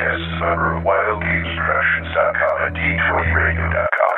[0.00, 4.16] podcast is a member of WildGamesProductions.com and D20Radio.com.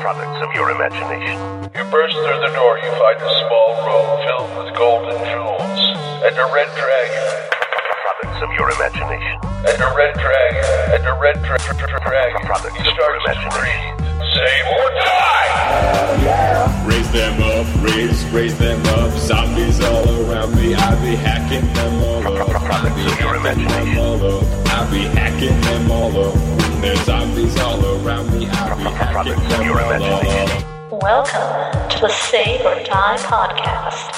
[0.00, 1.36] Products of your imagination.
[1.76, 5.80] You burst through the door, you find a small room filled with golden jewels,
[6.24, 9.36] and a red dragon, Products of your imagination.
[9.68, 10.64] and a red dragon,
[10.96, 12.40] and a red dra- dra- dra- dragon.
[12.46, 13.60] Products He of your to imagination.
[13.60, 13.99] breathe.
[14.32, 16.22] Save or die!
[16.22, 16.86] Yeah.
[16.86, 19.10] Raise them up, raise, raise them up.
[19.18, 20.72] Zombies all around me.
[20.74, 22.48] I be hacking them all up.
[22.48, 24.44] I be hacking them all up.
[24.68, 26.34] I be hacking them all up.
[26.80, 28.46] There's zombies all around me.
[28.48, 31.02] I be hacking them all up.
[31.02, 34.14] Welcome to the Save or Die podcast,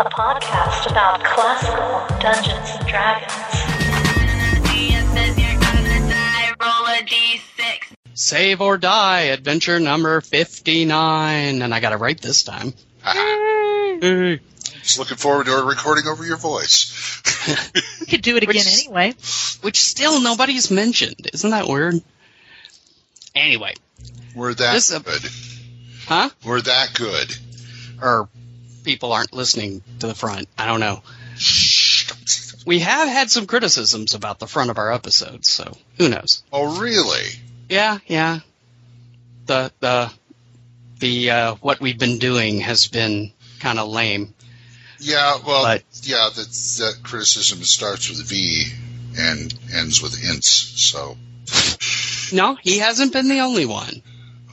[0.00, 3.51] a podcast about classical Dungeons and Dragons.
[8.22, 11.60] Save or Die, adventure number 59.
[11.60, 12.72] And I got it right this time.
[13.04, 14.38] Yay.
[14.80, 17.20] Just looking forward to a recording over your voice.
[17.98, 19.14] We could do it again Which- anyway.
[19.62, 21.30] Which still nobody's mentioned.
[21.32, 21.96] Isn't that weird?
[23.34, 23.74] Anyway,
[24.36, 25.22] We're that This is good.
[26.06, 26.30] huh?
[26.44, 27.36] We're that good.
[28.00, 28.28] Or
[28.84, 30.48] people aren't listening to the front.
[30.56, 31.02] I don't know.
[32.66, 36.44] We have had some criticisms about the front of our episodes, so who knows?
[36.52, 37.26] Oh, really?
[37.68, 38.40] Yeah, yeah.
[39.46, 40.12] The the
[40.98, 44.34] the uh, what we've been doing has been kind of lame.
[45.00, 48.66] Yeah, well, But- yeah, that, that criticism starts with V
[49.18, 51.16] and ends with ints, so,
[52.34, 54.00] No, he hasn't been the only one.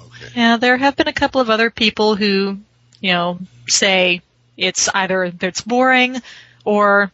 [0.07, 0.31] okay.
[0.35, 2.57] Yeah, there have been a couple of other people who,
[2.99, 3.37] you know,
[3.67, 4.21] say
[4.57, 6.19] it's either that it's boring
[6.65, 7.11] or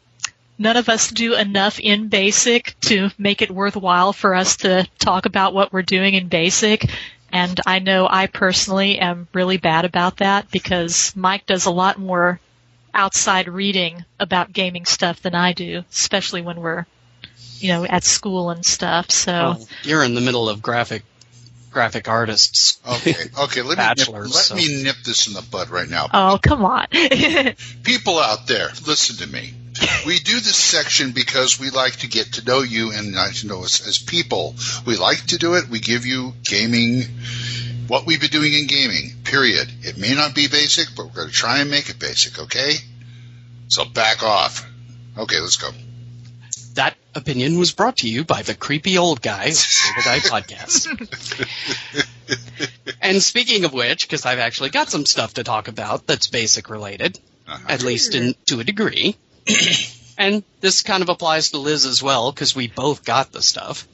[0.58, 5.26] none of us do enough in basic to make it worthwhile for us to talk
[5.26, 6.90] about what we're doing in basic.
[7.32, 12.00] And I know I personally am really bad about that because Mike does a lot
[12.00, 12.40] more
[12.94, 16.86] outside reading about gaming stuff than I do, especially when we're,
[17.58, 19.12] you know, at school and stuff.
[19.12, 21.04] So Well, you're in the middle of graphic
[21.72, 22.80] graphic artists.
[22.88, 26.08] Okay, okay, let me, nip, let so- me nip this in the bud right now.
[26.14, 26.88] Oh, come on.
[27.84, 29.54] People out there, listen to me.
[30.06, 33.48] We do this section because we like to get to know you and not to
[33.48, 34.56] know us as people.
[34.86, 35.68] We like to do it.
[35.68, 37.04] We give you gaming,
[37.88, 39.68] what we've been doing in gaming, period.
[39.82, 42.74] It may not be basic, but we're going to try and make it basic, okay?
[43.68, 44.66] So back off.
[45.18, 45.70] Okay, let's go.
[46.76, 50.88] That opinion was brought to you by the creepy old guy podcast.
[53.02, 56.70] and speaking of which, because I've actually got some stuff to talk about that's basic
[56.70, 57.66] related, Uh-huh.
[57.70, 59.16] at least in, to a degree.
[60.18, 63.88] and this kind of applies to Liz as well, because we both got the stuff.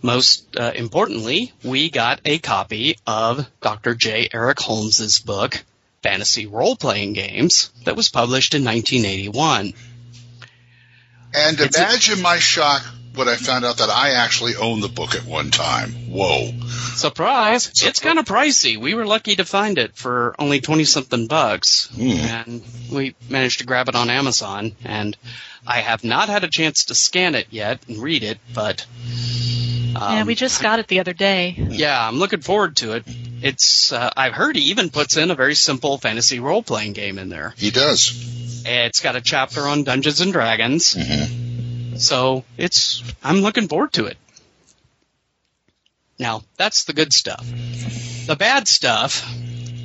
[0.00, 3.94] Most uh, importantly, we got a copy of Dr.
[3.94, 4.28] J.
[4.32, 5.64] Eric Holmes's book,
[6.02, 9.72] Fantasy Role Playing Games, that was published in 1981.
[11.34, 12.84] And It's a- imagine my shock
[13.18, 15.90] when I found out that I actually owned the book at one time.
[16.08, 16.52] Whoa.
[16.94, 17.70] Surprise!
[17.84, 18.76] It's kind of pricey.
[18.78, 22.10] We were lucky to find it for only twenty something bucks, Hmm.
[22.10, 24.74] and we managed to grab it on Amazon.
[24.84, 25.16] And
[25.66, 28.86] I have not had a chance to scan it yet and read it, but
[29.96, 31.54] um, yeah, we just got it the other day.
[31.58, 33.04] yeah, I'm looking forward to it.
[33.42, 37.18] It's uh, I've heard he even puts in a very simple fantasy role playing game
[37.18, 37.54] in there.
[37.56, 38.62] He does.
[38.66, 41.47] It's got a chapter on Dungeons and Dragons, Mhm.
[41.98, 44.16] So it's I'm looking forward to it.
[46.18, 47.46] Now, that's the good stuff.
[48.26, 49.24] The bad stuff,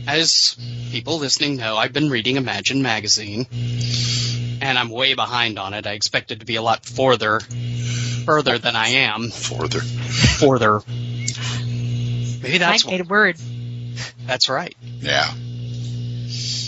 [0.07, 0.57] as
[0.91, 3.45] people listening know, I've been reading Imagine magazine,
[4.61, 5.85] and I'm way behind on it.
[5.85, 7.39] I expected to be a lot further
[8.23, 9.29] further than I am.
[9.29, 9.81] Further.
[9.81, 10.81] Further.
[10.87, 13.37] Maybe that's Mike made a word.
[14.25, 14.75] that's right.
[14.99, 15.31] Yeah.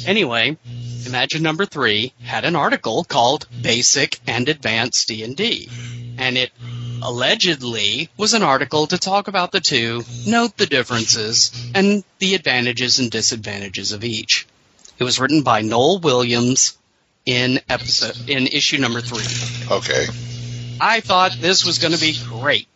[0.05, 0.57] Anyway,
[1.05, 5.69] Imagine number three had an article called Basic and Advanced D&D.
[6.17, 6.51] And it
[7.01, 12.99] allegedly was an article to talk about the two, note the differences, and the advantages
[12.99, 14.47] and disadvantages of each.
[14.97, 16.77] It was written by Noel Williams
[17.25, 19.75] in episode in issue number three.
[19.75, 20.05] Okay.
[20.79, 22.67] I thought this was going to be great.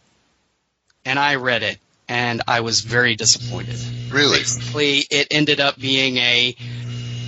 [1.05, 3.79] And I read it and I was very disappointed.
[4.09, 4.39] Really?
[4.39, 6.55] Basically, it ended up being a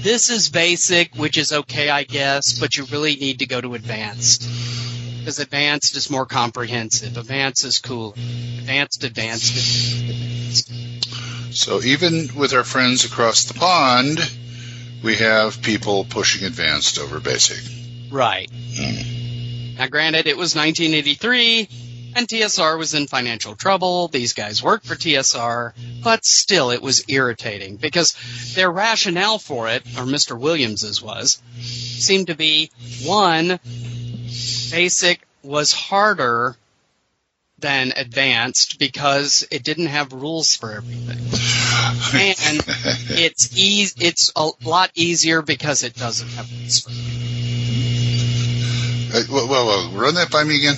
[0.01, 3.75] this is basic, which is okay, I guess, but you really need to go to
[3.75, 4.41] advanced.
[5.19, 7.17] Because advanced is more comprehensive.
[7.17, 8.13] Advanced is cool.
[8.13, 11.55] Advanced, advanced, advanced.
[11.55, 14.19] So even with our friends across the pond,
[15.03, 18.11] we have people pushing advanced over basic.
[18.11, 18.49] Right.
[18.51, 19.75] Hmm.
[19.77, 21.90] Now, granted, it was 1983.
[22.15, 24.07] And TSR was in financial trouble.
[24.09, 25.73] These guys worked for TSR,
[26.03, 28.15] but still it was irritating because
[28.55, 30.37] their rationale for it, or Mr.
[30.37, 32.69] Williams's was, seemed to be
[33.05, 33.59] one,
[34.71, 36.55] basic was harder
[37.59, 41.17] than advanced because it didn't have rules for everything.
[42.43, 42.59] And
[43.19, 47.19] it's eas- it's a lot easier because it doesn't have rules for everything.
[49.29, 50.75] Well, well, well, run that by me again.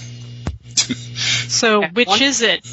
[1.47, 2.65] So, which one- is it?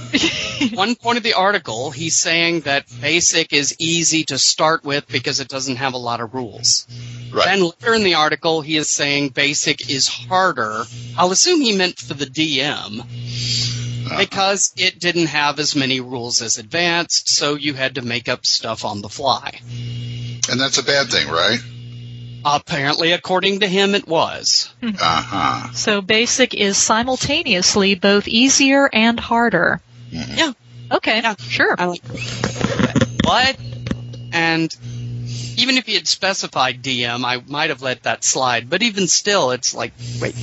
[0.74, 5.38] One point of the article, he's saying that basic is easy to start with because
[5.40, 6.86] it doesn't have a lot of rules.
[7.30, 7.44] Right.
[7.44, 10.84] Then later in the article, he is saying basic is harder.
[11.16, 14.18] I'll assume he meant for the DM Uh-huh.
[14.18, 18.46] because it didn't have as many rules as advanced, so you had to make up
[18.46, 19.60] stuff on the fly.
[20.50, 21.60] and that's a bad thing, right?
[22.44, 24.72] Apparently, according to him, it was.
[24.82, 25.72] Uh huh.
[25.72, 29.80] so, basic is simultaneously both easier and harder.
[30.10, 30.52] Yeah.
[30.90, 31.34] Okay, Yeah.
[31.38, 31.74] sure.
[31.78, 32.02] I like
[33.24, 33.56] what?
[34.32, 34.74] And
[35.56, 38.70] even if he had specified DM, I might have let that slide.
[38.70, 40.34] But even still, it's like, wait.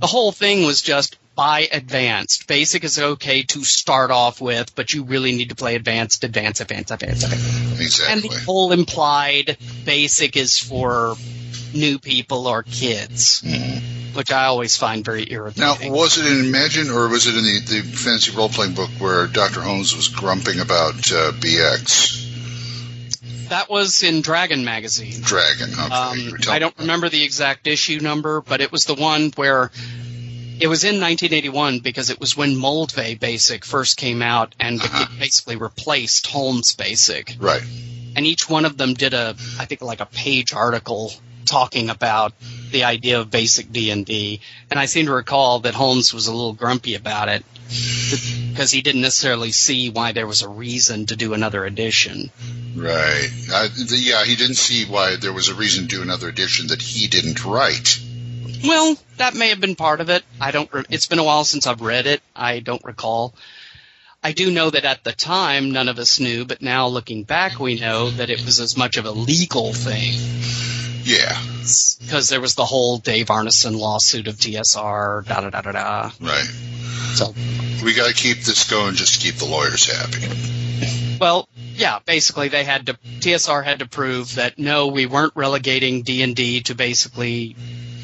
[0.00, 2.48] The whole thing was just buy advanced.
[2.48, 6.60] Basic is okay to start off with, but you really need to play advanced, advanced,
[6.60, 8.02] advanced, advanced, advanced.
[8.10, 11.14] And the whole implied basic is for
[11.72, 13.44] new people or kids,
[14.14, 15.92] which I always find very irritating.
[15.92, 18.90] Now, was it in Imagine or was it in the, the fantasy role playing book
[18.98, 19.60] where Dr.
[19.60, 22.26] Holmes was grumping about uh, BX?
[23.50, 25.22] that was in Dragon magazine.
[25.22, 25.70] Dragon.
[25.70, 25.94] Okay.
[25.94, 28.94] Um, you were telling I don't remember the exact issue number, but it was the
[28.94, 29.70] one where
[30.60, 35.06] it was in 1981 because it was when Moldvay Basic first came out and Uh-huh.
[35.10, 37.36] it basically replaced Holmes Basic.
[37.38, 37.62] Right.
[38.16, 41.12] And each one of them did a, I think, like a page article
[41.46, 42.32] talking about
[42.72, 44.40] the idea of basic D&D.
[44.70, 47.44] And I seem to recall that Holmes was a little grumpy about it
[48.50, 52.30] because he didn't necessarily see why there was a reason to do another edition.
[52.74, 53.28] Right.
[53.52, 56.66] Uh, the, yeah, he didn't see why there was a reason to do another edition
[56.68, 57.98] that he didn't write.
[58.64, 60.22] Well, that may have been part of it.
[60.40, 60.72] I don't.
[60.72, 62.22] Re- it's been a while since I've read it.
[62.34, 63.34] I don't recall.
[64.22, 67.60] I do know that at the time none of us knew, but now looking back,
[67.60, 70.14] we know that it was as much of a legal thing
[71.04, 71.40] Yeah.
[72.00, 75.24] because there was the whole Dave Arneson lawsuit of TSR.
[75.24, 76.10] Da da da da da.
[76.20, 76.44] Right.
[77.14, 77.32] So,
[77.84, 81.16] We got to keep this going just to keep the lawyers happy.
[81.20, 82.00] well, yeah.
[82.04, 82.94] Basically, they had to.
[83.20, 87.54] TSR had to prove that no, we weren't relegating D and D to basically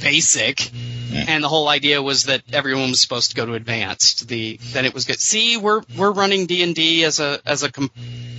[0.05, 0.71] basic.
[1.15, 4.27] And the whole idea was that everyone was supposed to go to advanced.
[4.27, 5.21] The then it was good.
[5.21, 7.71] See, we're we're running D and D as a as a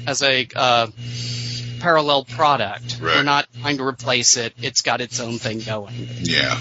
[0.06, 0.88] as a uh,
[1.80, 3.00] parallel product.
[3.00, 3.16] Right.
[3.16, 4.54] We're not trying to replace it.
[4.62, 5.94] It's got its own thing going.
[6.22, 6.60] Yeah.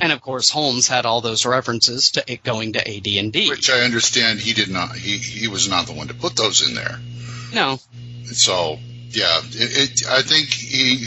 [0.00, 3.50] And of course, Holmes had all those references to it going to AD and D.
[3.50, 4.96] Which I understand he did not.
[4.96, 6.98] He he was not the one to put those in there.
[7.52, 7.78] No,
[8.24, 8.78] So
[9.10, 11.06] yeah, it, it, I think he,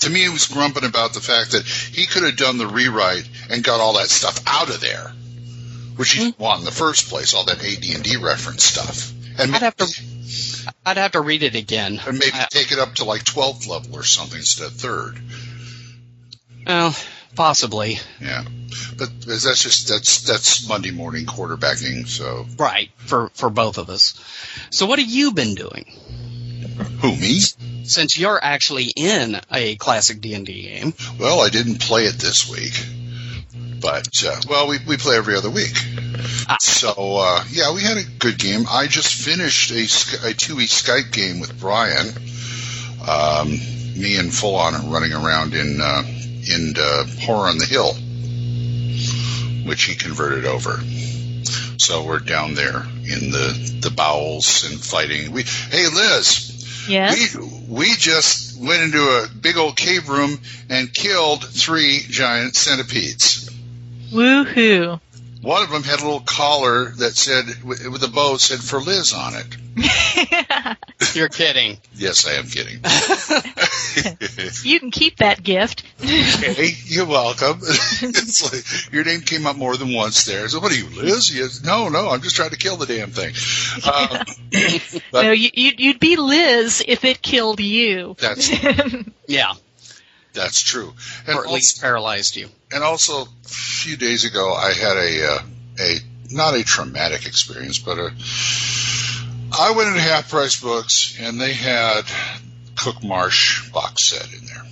[0.00, 3.28] to me, he was grumping about the fact that he could have done the rewrite
[3.50, 5.12] and got all that stuff out of there,
[5.96, 6.26] which he mm-hmm.
[6.30, 9.62] didn't want in the first place, all that AD and D reference stuff, and I'd
[9.62, 9.86] have to
[10.86, 12.00] I'd have to read it again.
[12.06, 15.20] and maybe I- take it up to like 12th level or something instead of third.
[16.66, 16.96] well,
[17.34, 17.98] possibly.
[18.20, 18.44] Yeah,
[18.96, 22.06] but that's just that's that's Monday morning quarterbacking.
[22.06, 24.14] So Right for for both of us.
[24.70, 25.86] So, what have you been doing
[27.00, 27.40] who me?
[27.84, 30.94] since you're actually in a classic D and D game?
[31.18, 32.74] Well, I didn't play it this week,
[33.80, 35.76] but uh, well, we we play every other week.
[36.48, 36.56] Ah.
[36.60, 38.64] So uh, yeah, we had a good game.
[38.68, 42.08] I just finished a, a two week Skype game with Brian.
[43.06, 43.50] Um,
[43.96, 47.94] me and Full On are running around in uh, in uh, Horror on the Hill,
[49.66, 50.80] which he converted over.
[51.78, 55.32] So we're down there in the the bowels and fighting.
[55.32, 57.34] We hey Liz, Yes.
[57.36, 63.50] we we just went into a big old cave room and killed three giant centipedes.
[64.12, 65.00] Woohoo.
[65.42, 68.80] One of them had a little collar that said, with with a bow said for
[68.80, 69.56] Liz on it.
[71.14, 71.78] You're kidding.
[71.94, 72.80] Yes, I am kidding.
[74.62, 75.82] you can keep that gift.
[75.98, 77.58] hey, you're welcome.
[77.62, 80.48] it's like your name came up more than once there.
[80.48, 81.34] So what are you, Liz?
[81.34, 81.64] Yes.
[81.64, 83.34] No, no, I'm just trying to kill the damn thing.
[83.84, 84.24] Um,
[85.10, 88.14] but no, you, you'd, you'd be Liz if it killed you.
[88.20, 88.48] that's
[89.26, 89.54] Yeah,
[90.32, 90.92] that's true.
[91.26, 92.48] And or at also, least paralyzed you.
[92.72, 95.38] and also a few days ago, I had a uh,
[95.80, 95.98] a
[96.30, 98.10] not a traumatic experience, but a
[99.58, 102.02] I went into Half Price Books and they had
[102.76, 104.66] Cook Marsh box set in there,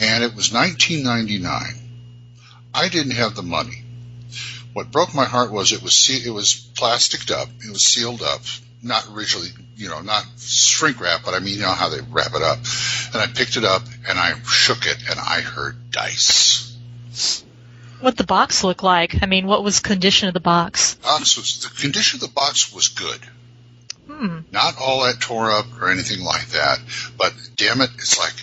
[0.00, 1.76] and it was 19.99.
[2.74, 3.84] I didn't have the money.
[4.72, 7.48] What broke my heart was it was it was plasticed up.
[7.64, 8.42] It was sealed up,
[8.82, 12.34] not originally, you know, not shrink wrap, but I mean, you know how they wrap
[12.34, 12.58] it up.
[13.12, 16.76] And I picked it up and I shook it, and I heard dice.
[18.00, 19.22] What the box look like?
[19.22, 20.94] I mean, what was condition of the box?
[20.96, 23.18] Box was the condition of the box was good.
[24.06, 24.38] Hmm.
[24.52, 26.78] Not all that tore up or anything like that,
[27.18, 28.34] but damn it, it's like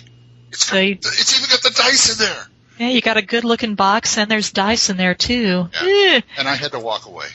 [0.52, 2.46] it's So you, it's even got the dice in there.
[2.78, 5.68] yeah, you got a good looking box and there's dice in there too.
[5.80, 6.20] Eh.
[6.38, 7.26] And I had to walk away.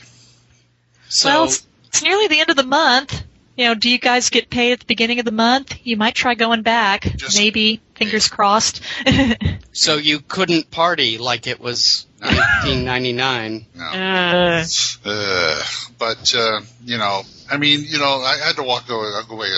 [1.08, 1.52] So well,
[1.92, 3.24] it's, it's nearly the end of the month.
[3.56, 5.76] You know, do you guys get paid at the beginning of the month?
[5.84, 7.02] You might try going back.
[7.16, 7.80] Just- Maybe.
[7.94, 8.80] Fingers crossed.
[9.72, 13.66] so you couldn't party like it was 1999.
[13.74, 13.84] No.
[13.84, 14.64] uh,
[15.04, 15.62] Uh,
[15.98, 19.10] but uh, you know, I mean, you know, I had to walk away.
[19.12, 19.48] Walk away.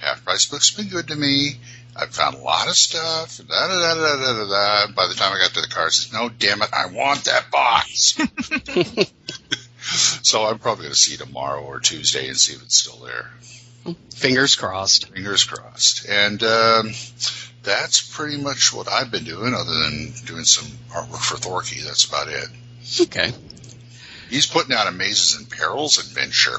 [0.00, 1.52] Half price books been good to me.
[1.96, 3.38] I found a lot of stuff.
[3.38, 4.48] Da, da, da, da, da, da,
[4.86, 4.92] da.
[4.94, 7.24] By the time I got to the car, I said, "No, damn it, I want
[7.24, 8.18] that box."
[10.22, 13.30] so I'm probably going to see tomorrow or Tuesday and see if it's still there.
[14.14, 15.08] Fingers crossed.
[15.12, 16.08] Fingers crossed.
[16.08, 16.90] And um,
[17.62, 21.80] that's pretty much what I've been doing, other than doing some artwork for Thorky.
[21.82, 22.48] That's about it.
[23.02, 23.32] Okay.
[24.30, 26.58] He's putting out a Mazes and Perils adventure.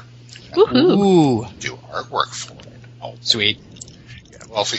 [0.52, 1.44] woohoo.
[1.44, 2.78] Ooh, Do artwork for it.
[3.02, 3.58] Oh, sweet.
[4.30, 4.38] yeah.
[4.48, 4.72] Well, if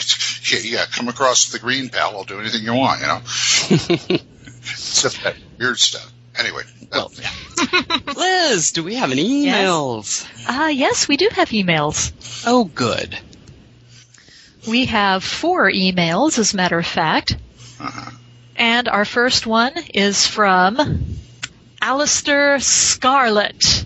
[0.51, 4.18] you, yeah, yeah, come across the green pal, I'll do anything you want, you know.
[4.62, 6.12] Except that weird stuff.
[6.38, 10.27] Anyway, Well, that- Liz, do we have any emails?
[10.48, 12.12] Uh, yes, we do have emails.
[12.46, 13.17] Oh, good.
[14.67, 17.36] We have four emails, as a matter of fact.
[17.79, 18.12] uh-huh.
[18.56, 21.15] And our first one is from
[21.82, 23.86] Alistair Scarlett,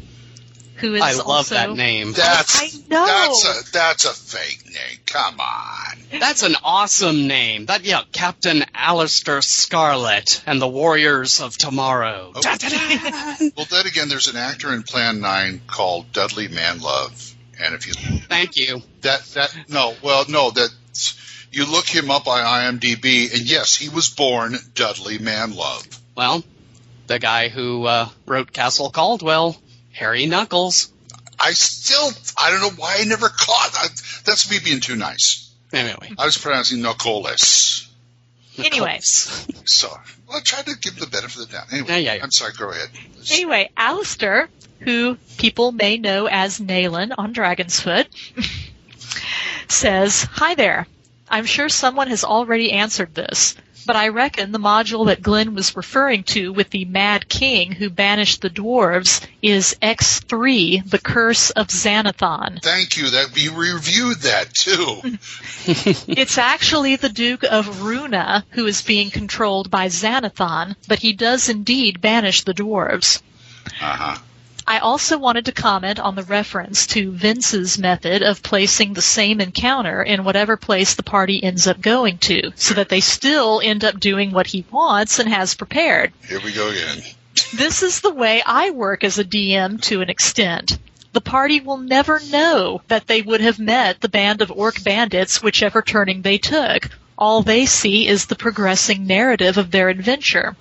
[0.81, 2.11] who is I love also that name.
[2.11, 3.05] that's I know.
[3.05, 4.99] that's a that's a fake name.
[5.05, 5.97] Come on.
[6.19, 7.67] That's an awesome name.
[7.67, 12.33] That yeah, Captain Alistair Scarlet and the Warriors of Tomorrow.
[12.35, 12.41] Oh.
[13.55, 17.93] Well, then again, there's an actor in Plan Nine called Dudley Manlove, and if you
[17.93, 18.81] Thank you.
[19.01, 20.69] that that no, well, no, that
[21.51, 25.99] you look him up on IMDb, and yes, he was born Dudley Manlove.
[26.15, 26.43] Well,
[27.07, 29.57] the guy who uh, wrote Castle Caldwell,
[29.93, 30.91] Harry Nuckols.
[31.39, 33.71] I still, I don't know why I never caught.
[33.73, 33.87] I,
[34.25, 35.51] that's me being too nice.
[35.73, 36.11] Anyway.
[36.17, 37.87] I was pronouncing Knuckles.
[38.57, 38.99] Anyway.
[39.01, 39.89] So,
[40.27, 41.71] well, I tried to give the benefit of the doubt.
[41.71, 42.23] Anyway, Yeah, yeah, yeah.
[42.23, 42.53] I'm sorry.
[42.57, 42.89] Go ahead.
[43.31, 44.49] Anyway, Alistair,
[44.81, 48.07] who people may know as Naylan on Dragon's Foot,
[49.67, 50.85] says, Hi there.
[51.29, 55.75] I'm sure someone has already answered this, but I reckon the module that Glenn was
[55.75, 61.67] referring to with the Mad King who banished the dwarves is X3, The Curse of
[61.67, 62.61] Xanathon.
[62.61, 63.09] Thank you.
[63.09, 65.01] That we reviewed that too.
[66.21, 71.49] It's actually the Duke of Rhoona who is being controlled by Xanathon, but he does
[71.49, 73.21] indeed banish the dwarves.
[73.81, 74.17] Uh huh.
[74.67, 79.41] I also wanted to comment on the reference to Vince's method of placing the same
[79.41, 83.83] encounter in whatever place the party ends up going to, so that they still end
[83.83, 86.13] up doing what he wants and has prepared.
[86.27, 87.01] Here we go again.
[87.53, 90.77] This is the way I work as a DM to an extent.
[91.13, 95.43] The party will never know that they would have met the band of orc bandits
[95.43, 96.89] whichever turning they took.
[97.17, 100.55] All they see is the progressing narrative of their adventure.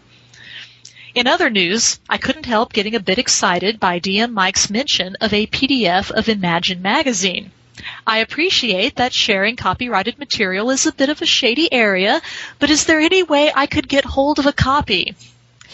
[1.12, 5.32] In other news, I couldn't help getting a bit excited by DM Mike's mention of
[5.32, 7.50] a PDF of Imagine magazine.
[8.06, 12.20] I appreciate that sharing copyrighted material is a bit of a shady area,
[12.60, 15.16] but is there any way I could get hold of a copy?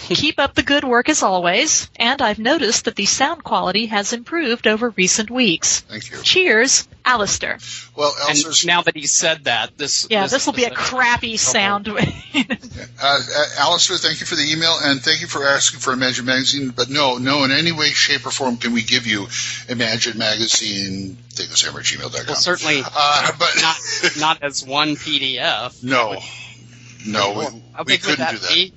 [0.09, 4.13] Keep up the good work as always, and I've noticed that the sound quality has
[4.13, 5.81] improved over recent weeks.
[5.81, 6.23] Thank you.
[6.23, 7.59] Cheers, Alistair.
[7.97, 11.37] Well, And now that he said that, this Yeah, this will be a is crappy
[11.39, 11.89] sound.
[11.89, 11.95] uh,
[13.03, 13.21] uh,
[13.59, 16.69] Alistair, thank you for the email and thank you for asking for Imagine Magazine.
[16.71, 19.27] But no, no, in any way, shape, or form can we give you
[19.69, 21.17] Imagine Magazine.
[21.31, 22.27] Thinkosammer at gmail.com.
[22.27, 23.77] Well, certainly Uh, but not
[24.19, 25.83] not as one PDF.
[25.83, 26.17] no,
[27.07, 28.51] no, we, How we couldn't that do that.
[28.53, 28.73] be?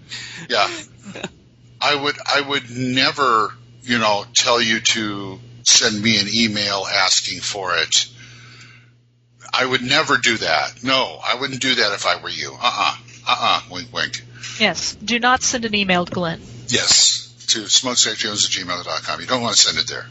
[0.50, 0.70] Yeah.
[1.82, 7.40] I would I would never, you know, tell you to send me an email asking
[7.42, 8.08] for it.
[9.54, 10.84] I would never do that.
[10.84, 12.52] No, I wouldn't do that if I were you.
[12.54, 12.96] Uh-uh.
[13.28, 13.62] Uh-uh.
[13.72, 14.24] Wink wink.
[14.60, 16.42] yes, do not send an email to Glenn.
[16.68, 17.26] Yes.
[17.50, 19.22] To smokestackjones at gmail.com.
[19.22, 20.06] You don't want to send it there.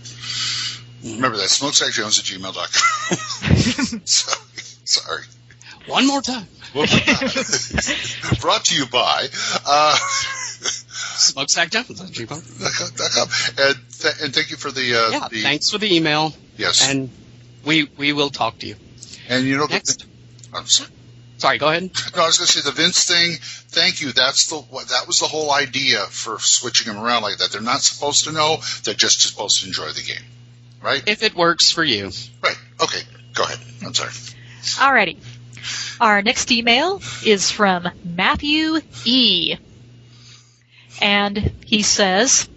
[1.15, 4.01] Remember that, smokestackjones at gmail.com.
[4.05, 4.43] sorry.
[4.85, 5.23] Sorry.
[5.87, 6.47] One more time.
[8.41, 9.29] Brought to you by
[9.67, 9.97] uh,
[11.19, 12.01] Smokestack Jones.
[12.01, 13.59] at gmail.
[13.59, 16.89] and, th- and thank you for the uh, Yeah, the thanks for the email, yes
[16.91, 17.11] and
[17.65, 18.77] we we will talk to you
[19.29, 20.05] and you know the-
[20.55, 20.91] I'm sorry.
[21.37, 21.91] Sorry, go ahead.
[22.17, 23.37] No, I was going to say the Vince thing.
[23.41, 24.11] Thank you.
[24.13, 27.53] That's the what- that was the whole idea for switching them around like that.
[27.53, 28.57] They're not supposed to know.
[28.83, 30.25] They're just supposed to enjoy the game,
[30.83, 31.03] right?
[31.07, 32.11] If it works for you.
[32.43, 32.57] right.
[32.83, 33.01] Okay.
[33.35, 33.59] Go ahead.
[33.85, 34.11] I'm sorry.
[34.11, 35.19] Alrighty.
[36.01, 39.57] Our next email is from Matthew E.
[41.01, 42.49] And he says,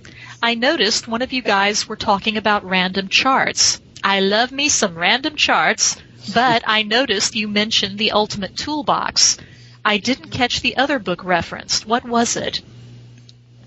[0.42, 3.80] I noticed one of you guys were talking about random charts.
[4.04, 5.96] I love me some random charts,
[6.34, 9.38] but I noticed you mentioned the Ultimate Toolbox.
[9.86, 11.86] I didn't catch the other book referenced.
[11.86, 12.62] What was it?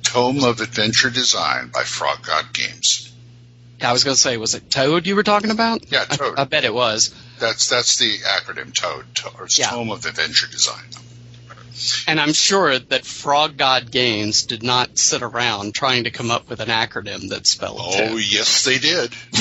[0.03, 3.13] Tome of Adventure Design by Frog God Games.
[3.83, 5.91] I was going to say, was it Toad you were talking about?
[5.91, 6.39] Yeah, I- Toad.
[6.39, 7.15] I, bet it was.
[7.39, 9.71] That's that's the acronym TOAD, to- or it's Yeah.
[9.71, 10.85] Tome of Adventure Design.
[12.07, 16.49] And I'm sure that Frog God Games did not sit around trying to come up
[16.49, 18.21] with an acronym that spelled Oh Toad.
[18.33, 19.13] yes, they did.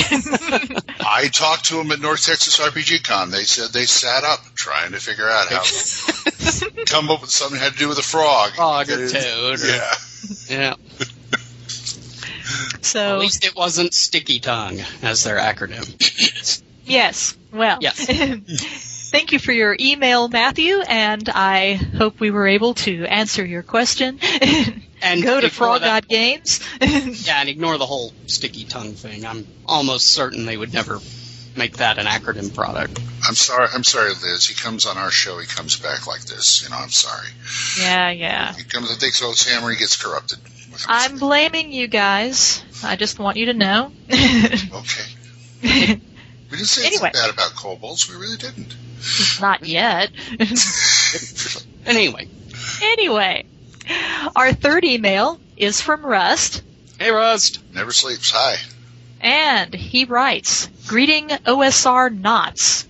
[1.00, 3.30] I talked to them at North Texas RPG Con.
[3.30, 7.58] They said they sat up trying to figure out how to come up with something
[7.60, 8.52] that had to do with a frog.
[8.54, 9.60] Frog or Toad.
[9.62, 9.94] Or, Yeah.
[10.50, 10.74] yeah.
[12.82, 16.62] So, At least it wasn't Sticky Tongue as their acronym.
[16.86, 17.36] yes.
[17.52, 18.06] Well, Yes.
[19.14, 23.64] Thank you for your email, Matthew, and I hope we were able to answer your
[23.64, 24.20] question.
[25.06, 26.62] And Go to Frog that- God Games.
[27.28, 29.26] Yeah, and ignore the whole Sticky Tongue thing.
[29.26, 31.00] I'm almost certain they would never
[31.58, 33.02] make that an acronym product.
[33.28, 33.68] I'm sorry.
[33.74, 34.48] I'm sorry, Liz.
[34.48, 35.40] He comes on our show.
[35.40, 36.64] He comes back like this.
[36.64, 36.78] You know.
[36.78, 37.28] I'm sorry.
[37.82, 38.54] yeah, yeah.
[38.54, 39.70] He comes and takes out his hammer.
[39.72, 40.40] He gets corrupted.
[40.88, 42.64] I'm blaming you guys.
[42.82, 43.92] I just want you to know.
[44.12, 45.04] okay.
[45.62, 45.68] We
[46.50, 47.08] didn't say Anyway.
[47.08, 48.10] anything bad about kobolds.
[48.10, 48.74] We really didn't.
[49.42, 50.12] Not yet.
[51.86, 52.28] Anyway,
[52.82, 53.46] anyway,
[54.38, 56.64] our third email is from Rust,
[56.98, 57.60] hey Rust.
[57.74, 58.32] Never sleeps.
[58.32, 58.56] Hi.
[59.20, 62.88] and he writes, Greeting OSR knots.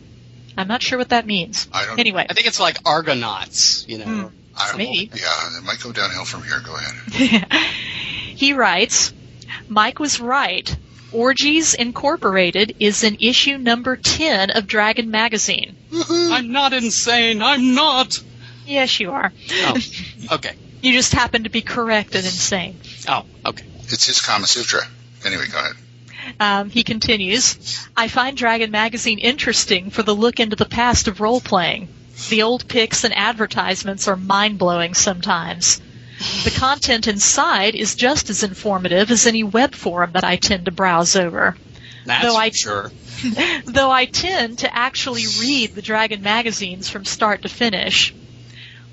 [0.55, 1.67] I'm not sure what that means.
[1.73, 1.99] I don't.
[1.99, 4.05] Anyway, I think it's like Argonauts, you know.
[4.05, 4.27] Hmm.
[4.55, 5.09] I don't maybe.
[5.15, 6.61] Yeah, it might go downhill from here.
[6.63, 7.47] Go ahead.
[8.35, 9.11] he writes,
[9.67, 10.77] Mike was right.
[11.13, 15.75] Orgies Incorporated is in issue number 10 of Dragon Magazine.
[16.09, 17.41] I'm not insane.
[17.41, 18.21] I'm not.
[18.65, 19.31] Yes, you are.
[19.51, 19.77] Oh,
[20.31, 20.55] okay.
[20.81, 22.79] You just happen to be correct and insane.
[23.07, 23.65] Oh, okay.
[23.85, 24.81] It's his Kama Sutra.
[25.25, 25.75] Anyway, go ahead.
[26.39, 31.21] Um, he continues, I find Dragon Magazine interesting for the look into the past of
[31.21, 31.89] role playing.
[32.29, 35.81] The old pics and advertisements are mind blowing sometimes.
[36.43, 40.71] The content inside is just as informative as any web forum that I tend to
[40.71, 41.55] browse over.
[42.05, 42.91] That's Though I- for sure.
[43.65, 48.13] Though I tend to actually read the Dragon magazines from start to finish.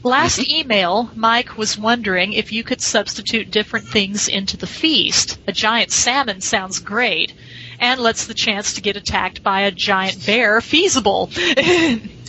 [0.02, 0.60] Last mm-hmm.
[0.60, 5.38] email, Mike was wondering if you could substitute different things into the feast.
[5.46, 7.34] A giant salmon sounds great,
[7.78, 11.30] and lets the chance to get attacked by a giant bear feasible.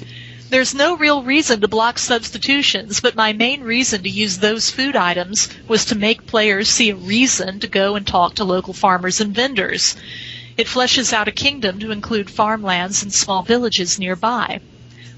[0.51, 4.97] There's no real reason to block substitutions, but my main reason to use those food
[4.97, 9.21] items was to make players see a reason to go and talk to local farmers
[9.21, 9.95] and vendors.
[10.57, 14.59] It fleshes out a kingdom to include farmlands and small villages nearby.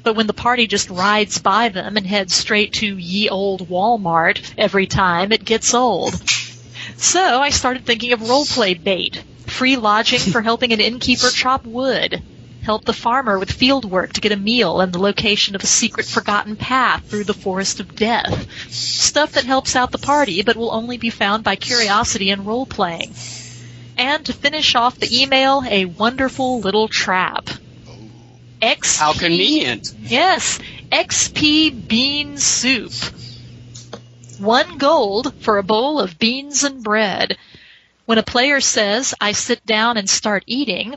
[0.04, 4.40] But when the party just rides by them and heads straight to ye old Walmart
[4.56, 6.14] every time, it gets old.
[6.98, 9.24] So I started thinking of roleplay bait.
[9.48, 12.22] Free lodging for helping an innkeeper chop wood.
[12.64, 15.68] Help the farmer with field work to get a meal and the location of a
[15.68, 18.48] secret forgotten path through the forest of death.
[18.72, 22.66] Stuff that helps out the party but will only be found by curiosity and role
[22.66, 23.14] playing.
[23.98, 27.50] And to finish off the email, a wonderful little trap.
[28.62, 29.94] X How convenient.
[30.00, 32.94] Yes, XP bean soup.
[34.40, 37.38] One gold for a bowl of beans and bread.
[38.06, 40.96] When a player says, I sit down and start eating,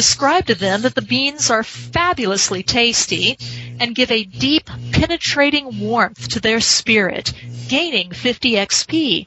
[0.00, 3.36] describe to them that the beans are fabulously tasty
[3.78, 7.34] and give a deep, penetrating warmth to their spirit,
[7.68, 9.26] gaining 50 XP.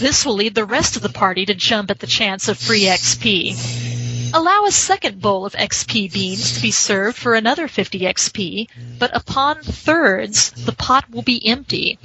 [0.00, 2.86] This will lead the rest of the party to jump at the chance of free
[2.86, 4.34] XP.
[4.34, 9.14] Allow a second bowl of XP beans to be served for another 50 XP, but
[9.16, 11.96] upon thirds, the pot will be empty.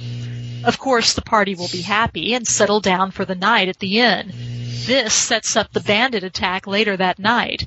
[0.64, 4.00] Of course, the party will be happy and settle down for the night at the
[4.00, 4.32] inn.
[4.86, 7.66] This sets up the bandit attack later that night.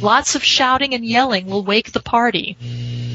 [0.00, 2.56] Lots of shouting and yelling will wake the party.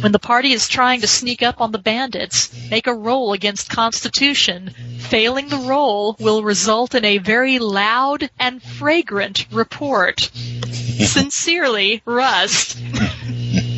[0.01, 3.69] When the party is trying to sneak up on the bandits, make a roll against
[3.69, 4.71] Constitution.
[4.99, 10.29] Failing the roll will result in a very loud and fragrant report.
[10.71, 12.77] Sincerely, Rust.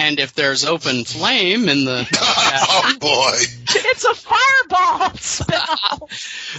[0.00, 3.38] And if there's open flame in the oh boy.
[3.68, 6.08] It's a fireball spell.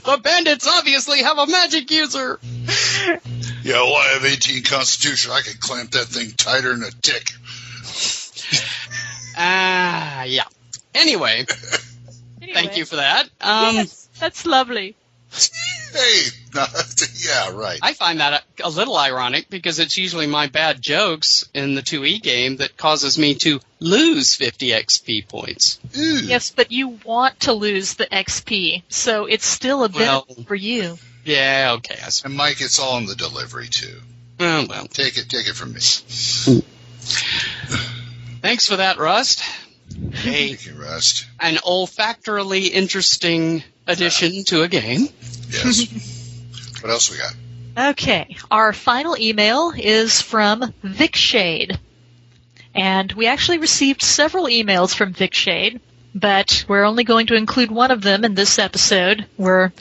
[0.06, 2.40] the bandits obviously have a magic user.
[3.64, 5.32] Yeah, well, I have 18 Constitution.
[5.32, 7.24] I could clamp that thing tighter than a tick.
[9.36, 10.44] Ah, yeah.
[10.94, 11.46] Anyway,
[12.42, 13.28] Anyway, thank you for that.
[13.42, 14.96] Um, yes, that's lovely.
[15.94, 16.22] Hey,
[17.26, 17.80] yeah, right.
[17.82, 21.82] I find that a, a little ironic because it's usually my bad jokes in the
[21.82, 25.80] 2E game that causes me to lose 50 XP points.
[25.98, 26.20] Ooh.
[26.24, 30.98] Yes, but you want to lose the XP, so it's still a Well- for you.
[31.24, 31.96] Yeah, okay.
[32.02, 34.02] I s- And Mike, it's all in the delivery too.
[34.40, 34.88] well, well.
[34.88, 35.80] Take it, take it from me.
[38.42, 39.44] Thanks for that, Rust.
[39.96, 40.12] A,
[40.56, 40.74] Thank you,
[41.40, 45.08] an olfactorily interesting addition to a game.
[45.50, 45.88] Yes.
[46.82, 47.92] what else we got?
[47.92, 51.80] Okay, our final email is from Vic Shade.
[52.74, 55.82] And we actually received several emails from Vic Shade,
[56.16, 59.26] but we're only going to include one of them in this episode.
[59.38, 59.72] We're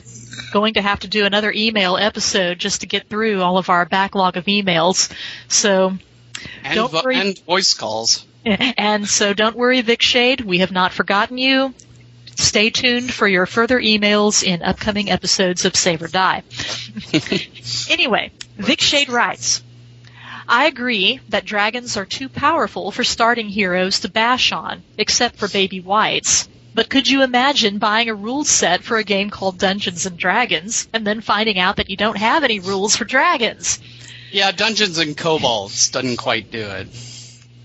[0.51, 3.85] going to have to do another email episode just to get through all of our
[3.85, 5.11] backlog of emails.
[5.47, 5.97] So,
[6.63, 7.15] And, Don't vo- worry.
[7.17, 8.25] and voice calls.
[8.77, 11.73] and so don't worry, Vic Shade, we have not forgotten you.
[12.35, 16.43] Stay tuned for your further emails in upcoming episodes of Save or Die.
[17.89, 19.61] anyway, Vic Shade writes,
[20.47, 25.47] I agree that dragons are too powerful for starting heroes to bash on, except for
[25.47, 26.49] baby whites.
[26.73, 30.87] But could you imagine buying a rules set for a game called Dungeons and Dragons
[30.93, 33.79] and then finding out that you don't have any rules for dragons?
[34.31, 36.87] Yeah, Dungeons and Kobolds doesn't quite do it.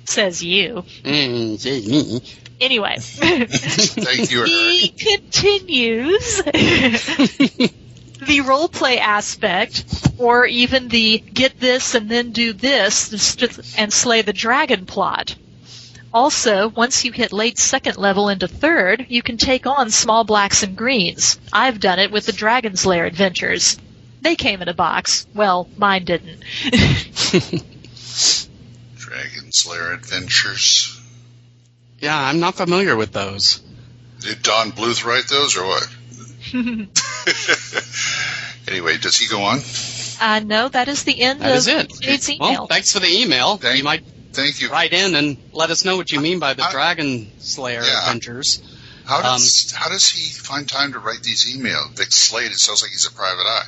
[0.07, 0.85] Says you.
[1.03, 2.23] Mm, gee, me.
[2.61, 2.97] Anyway.
[2.99, 9.85] Thank you, he continues the role play aspect,
[10.19, 15.37] or even the get this and then do this and slay the dragon plot.
[16.15, 20.63] Also, once you hit late second level into third, you can take on small blacks
[20.63, 21.39] and greens.
[21.53, 23.77] I've done it with the Dragon's Lair adventures.
[24.23, 25.27] They came in a box.
[25.35, 26.43] Well, mine didn't.
[29.17, 31.01] Dragon Slayer Adventures.
[32.01, 33.63] Yeah, I'm not familiar with those.
[34.21, 35.89] Did Don Bluth write those or what?
[38.69, 39.61] anyway, does he go on?
[40.21, 41.99] uh, no, that is the end That of is it.
[42.01, 42.51] Jade's email.
[42.51, 43.57] Well, thanks for the email.
[43.57, 44.69] Thank- you might Thank you.
[44.71, 48.01] write in and let us know what you mean by the I- Dragon Slayer Yeah.
[48.01, 48.61] adventures.
[49.07, 51.97] How Um, does how does he find time to write these emails?
[51.97, 52.51] Vic Slade.
[52.53, 53.67] It sounds like he's a private eye.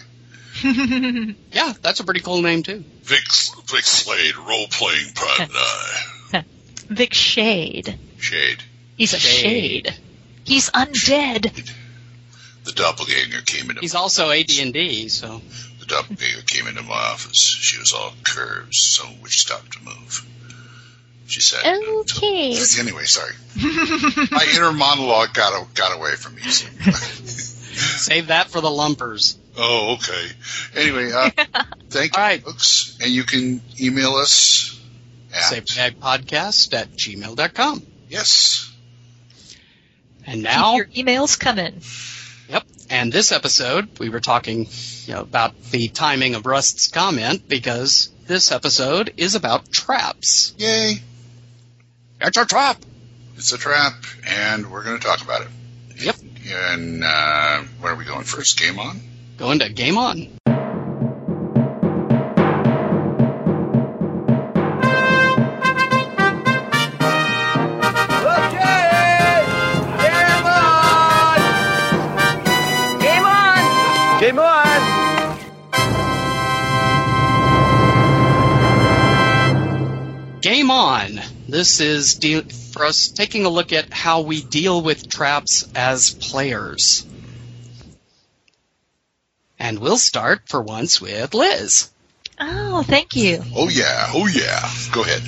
[0.62, 2.85] Yeah, that's a pretty cool name too.
[3.03, 3.21] Vic
[3.66, 5.92] Vic Slade, role playing private uh,
[6.38, 6.44] eye.
[6.88, 7.99] Vic Shade.
[8.18, 8.62] Shade.
[8.97, 9.87] He's a Shade.
[9.87, 9.94] shade.
[10.44, 11.73] He's undead.
[12.64, 15.40] The doppelganger came into He's also AD&D, so
[15.81, 17.38] the doppelganger came into my office.
[17.38, 20.27] She was all curves, some of which stopped to move.
[21.27, 22.59] She said, uh, Okay.
[22.81, 23.33] Anyway, sorry.
[24.31, 26.42] My inner monologue got got away from me.
[26.42, 29.37] so- save that for the lumpers.
[29.59, 30.29] Oh, okay.
[30.77, 31.31] Anyway, uh,
[31.90, 32.42] thank you, All right.
[32.42, 34.81] folks, and you can email us
[35.33, 37.83] at podcast at gmail.com.
[38.09, 38.64] yes.
[40.27, 41.81] And now, your emails coming.
[42.51, 42.64] yep.
[42.90, 44.66] And this episode, we were talking
[45.07, 50.55] you know, about the timing of Rust's comment because this episode is about traps.
[50.59, 50.97] Yay!
[52.21, 52.77] It's a trap.
[53.37, 53.94] It's a trap,
[54.27, 55.49] and we're going to talk about it.
[55.97, 56.16] Yep.
[56.47, 58.59] And uh, where are we going first?
[58.59, 59.01] Game on.
[59.38, 60.16] Going to game on.
[74.18, 75.38] Game on!
[80.40, 81.20] Game on.
[81.48, 86.11] This is de- for us taking a look at how we deal with traps as
[86.14, 87.07] players.
[89.59, 91.90] And we'll start for once with Liz.
[92.40, 93.42] Oh, thank you.
[93.57, 94.11] Oh yeah!
[94.14, 94.71] Oh yeah!
[94.92, 95.23] Go ahead.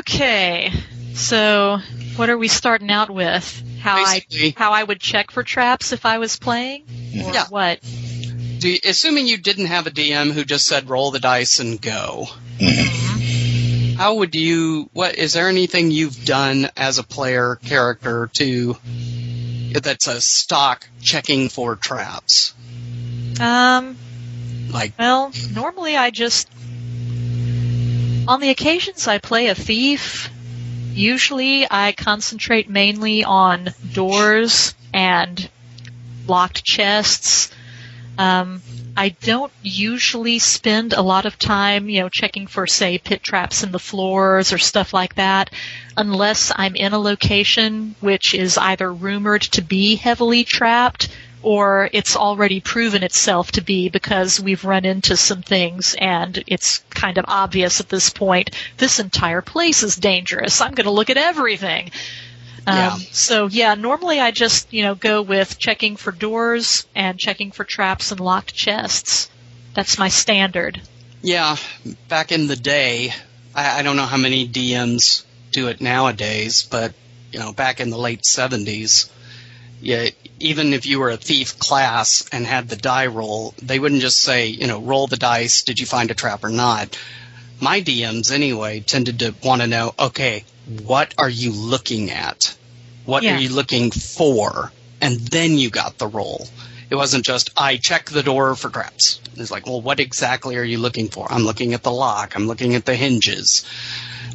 [0.00, 0.70] Okay.
[1.14, 1.78] So,
[2.16, 3.62] what are we starting out with?
[3.80, 7.30] How Basically- I how I would check for traps if I was playing, mm-hmm.
[7.30, 7.46] or Yeah.
[7.48, 7.80] what?
[7.80, 11.80] Do you, assuming you didn't have a DM who just said roll the dice and
[11.80, 12.26] go,
[12.58, 13.96] mm-hmm.
[13.96, 14.88] how would you?
[14.92, 18.76] What is there anything you've done as a player character to
[19.72, 22.54] that's a stock checking for traps?
[23.40, 23.96] Um.
[24.70, 26.48] Like Well, normally I just
[28.26, 30.30] on the occasions I play a thief.
[30.94, 35.48] Usually I concentrate mainly on doors and
[36.26, 37.50] locked chests.
[38.18, 38.62] Um,
[38.96, 43.62] I don't usually spend a lot of time, you know, checking for, say, pit traps
[43.62, 45.50] in the floors or stuff like that,
[45.96, 51.08] unless I'm in a location which is either rumored to be heavily trapped
[51.42, 56.78] or it's already proven itself to be because we've run into some things and it's
[56.90, 60.60] kind of obvious at this point this entire place is dangerous.
[60.60, 61.90] I'm going to look at everything.
[62.66, 62.92] Yeah.
[62.94, 67.50] Um, so yeah, normally I just you know go with checking for doors and checking
[67.50, 69.28] for traps and locked chests.
[69.74, 70.80] That's my standard.
[71.22, 71.56] Yeah,
[72.08, 73.12] back in the day,
[73.54, 76.94] I, I don't know how many DMs do it nowadays, but
[77.32, 79.10] you know, back in the late seventies,
[79.80, 80.08] yeah,
[80.42, 84.20] even if you were a thief class and had the die roll, they wouldn't just
[84.20, 85.62] say, you know, roll the dice.
[85.62, 86.98] Did you find a trap or not?
[87.60, 90.44] My DMs anyway tended to want to know, okay,
[90.84, 92.54] what are you looking at?
[93.04, 93.36] What Yeah.
[93.36, 94.72] are you looking for?
[95.00, 96.46] And then you got the roll.
[96.90, 99.20] It wasn't just I check the door for traps.
[99.36, 101.26] It's like, well, what exactly are you looking for?
[101.32, 102.34] I'm looking at the lock.
[102.36, 103.64] I'm looking at the hinges.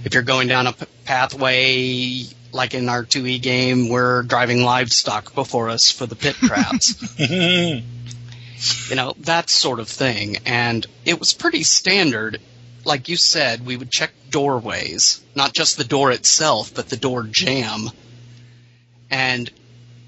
[0.04, 5.34] If you're going down a p- pathway, like in our 2e game, we're driving livestock
[5.36, 7.16] before us for the pit traps.
[8.90, 10.38] you know, that sort of thing.
[10.46, 12.40] And it was pretty standard.
[12.86, 17.24] Like you said, we would check doorways, not just the door itself, but the door
[17.24, 17.90] jamb.
[19.10, 19.50] And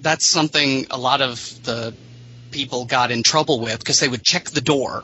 [0.01, 1.93] that's something a lot of the
[2.51, 5.03] people got in trouble with because they would check the door.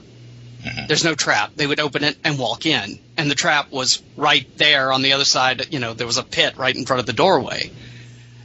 [0.87, 1.51] There's no trap.
[1.55, 5.13] They would open it and walk in, and the trap was right there on the
[5.13, 5.71] other side.
[5.71, 7.71] You know, there was a pit right in front of the doorway,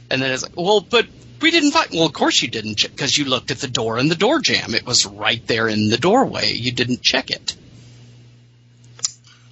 [0.09, 1.07] and then it's like, well, but
[1.41, 1.89] we didn't find.
[1.91, 4.75] Well, of course you didn't, because you looked at the door and the door jamb.
[4.75, 6.53] It was right there in the doorway.
[6.53, 7.55] You didn't check it.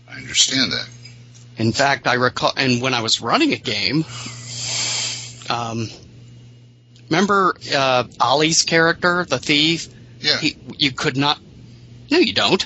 [0.08, 0.88] I understand that.
[1.58, 4.06] In fact, I recall, and when I was running a game,
[5.50, 5.90] um,
[7.10, 9.90] remember uh, Ollie's character, the thief?
[10.22, 10.38] Yeah.
[10.38, 11.40] He, you could not.
[12.12, 12.66] No, you don't.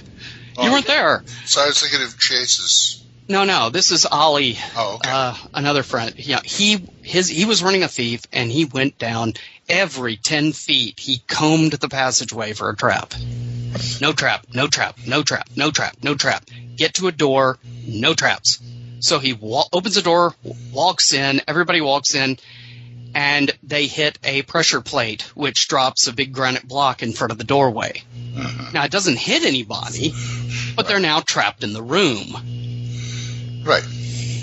[0.57, 1.23] Oh, you weren't there.
[1.45, 3.03] So I was thinking of Chase's.
[3.27, 3.69] No, no.
[3.69, 5.09] This is Ollie, Oh, okay.
[5.09, 6.13] uh, another friend.
[6.17, 9.33] Yeah, he his he was running a thief, and he went down
[9.69, 10.99] every ten feet.
[10.99, 13.13] He combed the passageway for a trap.
[14.01, 14.45] No trap.
[14.53, 14.97] No trap.
[15.07, 15.47] No trap.
[15.55, 15.95] No trap.
[16.03, 16.45] No trap.
[16.75, 17.57] Get to a door.
[17.87, 18.59] No traps.
[18.99, 20.33] So he wa- opens the door,
[20.71, 21.41] walks in.
[21.47, 22.37] Everybody walks in,
[23.13, 27.37] and they hit a pressure plate, which drops a big granite block in front of
[27.37, 28.03] the doorway.
[28.15, 28.73] Mm-hmm.
[28.73, 30.13] Now it doesn't hit anybody,
[30.75, 32.33] but they're now trapped in the room.
[33.65, 33.83] Right.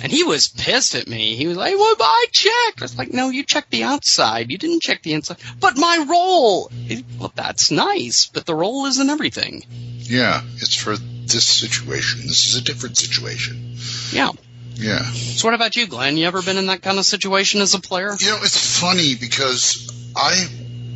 [0.03, 1.37] And he was pissed at me.
[1.37, 4.51] He was like, "Well, I checked." I was like, "No, you checked the outside.
[4.51, 6.71] You didn't check the inside." But my roll.
[6.89, 9.65] It- well, that's nice, but the roll isn't everything.
[9.99, 12.23] Yeah, it's for this situation.
[12.23, 13.77] This is a different situation.
[14.11, 14.31] Yeah.
[14.75, 15.03] Yeah.
[15.03, 16.17] So, what about you, Glenn?
[16.17, 18.15] You ever been in that kind of situation as a player?
[18.19, 20.47] You know, it's funny because I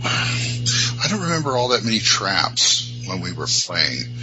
[0.05, 4.17] I don't remember all that many traps when we were playing.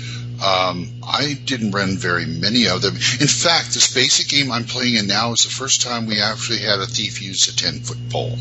[0.43, 2.95] Um, I didn't run very many of them.
[2.95, 6.59] In fact, this basic game I'm playing in now is the first time we actually
[6.59, 8.37] had a thief use a ten foot pole.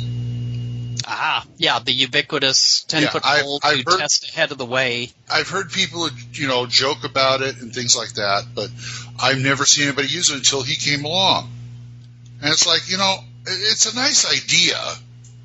[1.07, 4.59] Ah, yeah, the ubiquitous ten Yeah, foot I've- pole I've to heard- test ahead of
[4.59, 5.11] the way.
[5.31, 8.71] I've heard people, you know, joke about it and things like that, but
[9.19, 11.51] I've never seen anybody use it until he came along.
[12.43, 14.79] And it's like, you know, it's a nice idea,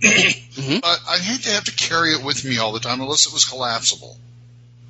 [0.02, 0.82] Mhm.
[0.82, 3.34] but I hate to have to carry it with me all the time unless it
[3.34, 4.18] was collapsible.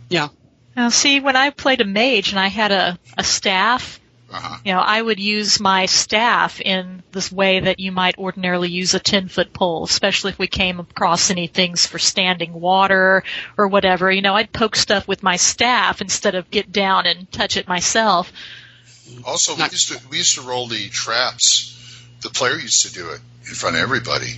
[0.10, 0.30] Yeah.
[0.76, 4.00] Now, see, when I played a mage and I had a, a staff,
[4.36, 4.58] Uh-huh.
[4.66, 8.94] you know, I would use my staff in this way that you might ordinarily use
[8.94, 13.24] a 10 foot pole, especially if we came across any things for standing water
[13.58, 14.12] or whatever.
[14.12, 17.68] You know, I'd poke stuff with my staff instead of get down and touch it
[17.70, 18.34] myself.
[19.24, 21.72] Also, we used to we used to roll the traps.
[22.22, 24.34] The player used to do it in front of everybody.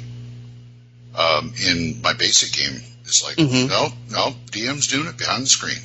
[1.17, 3.69] Um, in my basic game, it's like Mhm.
[3.69, 5.79] no, no, DM's doing it behind the screen.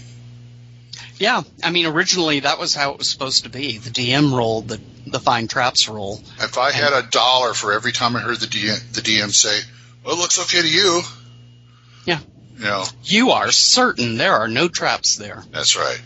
[1.22, 3.78] Yeah, I mean, originally that was how it was supposed to be.
[3.78, 6.20] The DM rolled the the fine traps roll.
[6.40, 9.56] If I had a dollar for every time I heard the DM, the DM say,
[10.02, 11.02] "Well, it looks okay to you,"
[12.06, 12.18] Yeah.
[12.58, 16.00] you know, You are certain there are no traps there, that's right.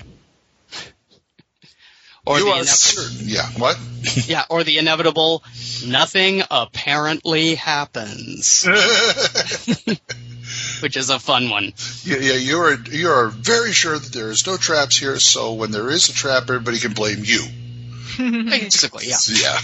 [2.27, 3.47] or you the are inev- certain, yeah.
[3.57, 3.79] What?
[4.29, 5.43] yeah, or the inevitable.
[5.87, 8.67] Nothing apparently happens,
[10.81, 11.73] which is a fun one.
[12.05, 15.19] yeah, yeah, you are you are very sure that there is no traps here.
[15.19, 17.43] So when there is a trap, everybody can blame you.
[18.19, 19.17] Basically, yeah.
[19.29, 19.59] Yeah.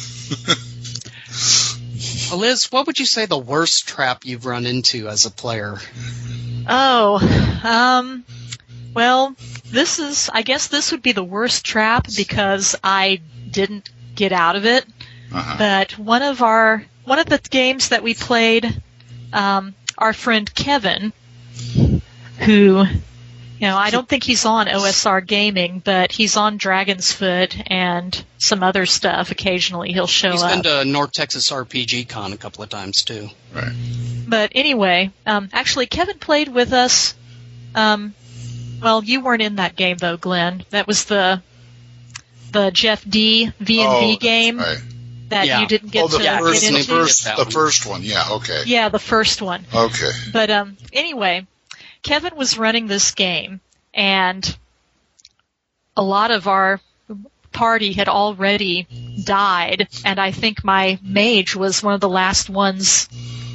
[2.31, 5.79] Well, Liz, what would you say the worst trap you've run into as a player?
[6.69, 7.19] Oh,
[7.65, 8.25] um,
[8.95, 9.35] well,
[9.67, 13.21] this is, I guess this would be the worst trap because I
[13.51, 14.85] didn't get out of it.
[15.33, 15.57] Uh-huh.
[15.59, 18.83] But one of our, one of the games that we played,
[19.33, 21.13] um, our friend Kevin,
[22.39, 22.85] who
[23.59, 28.25] You know, I don't think he's on OSR Gaming, but he's on Dragon's Foot and
[28.39, 29.31] some other stuff.
[29.31, 30.51] Occasionally, he'll show He's up.
[30.51, 33.29] He's been to North Texas RPG Con a couple of times too.
[33.55, 33.73] Right.
[34.27, 37.15] But anyway, um, actually, Kevin played with us.
[37.75, 38.15] Um,
[38.83, 40.65] well, you weren't in that game though, Glenn.
[40.71, 41.41] That was the
[42.51, 44.79] the Jeff D V and Oh, V game Right.
[45.33, 45.61] That Yeah.
[45.61, 47.51] you didn't get oh, the to first, get the first, the one.
[47.51, 48.03] first one.
[48.03, 48.25] Yeah.
[48.31, 48.63] Okay.
[48.67, 49.65] Yeah, the first one.
[49.75, 50.11] Okay.
[50.33, 51.47] But um, anyway,
[52.03, 53.61] Kevin was running this game,
[53.93, 54.57] and
[55.97, 56.81] a lot of our
[57.53, 58.87] party had already
[59.25, 63.09] died, and I think my mage was one of the last ones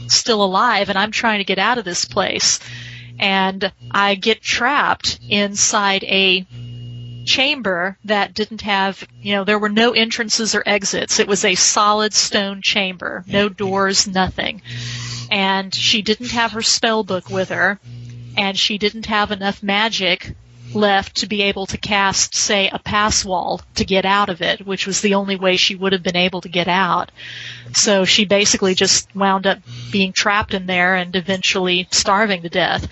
[0.07, 2.59] still alive, and I'm trying to get out of this place.
[3.19, 6.45] And I get trapped inside a
[7.27, 11.19] chamber that didn't have, you know, there were no entrances or exits.
[11.19, 14.61] It was a solid stone chamber, no doors, nothing.
[15.29, 17.79] And she didn't have her spell book with her,
[18.37, 20.35] and she didn't have enough magic
[20.73, 24.65] left to be able to cast, say, a pass wall to get out of it,
[24.65, 27.11] which was the only way she would have been able to get out.
[27.73, 29.59] So she basically just wound up
[29.91, 32.87] being trapped in there and eventually starving to death.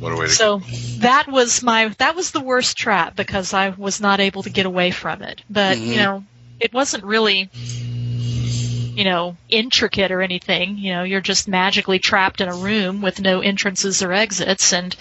[0.00, 0.62] What a way to So
[0.98, 4.66] that was my that was the worst trap because I was not able to get
[4.66, 5.42] away from it.
[5.48, 5.92] But Mhm.
[5.92, 6.24] you know,
[6.60, 7.50] it wasn't really
[8.94, 10.76] you know, intricate or anything.
[10.78, 14.94] You know, you're just magically trapped in a room with no entrances or exits and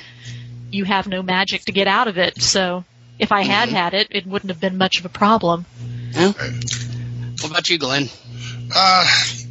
[0.72, 2.42] you have no magic to get out of it.
[2.42, 2.84] So
[3.20, 3.72] if I had Mhm.
[3.72, 5.66] had it, it wouldn't have been much of a problem.
[6.14, 6.34] Yeah.
[7.42, 8.10] What about you, Glenn?
[8.74, 9.06] Uh,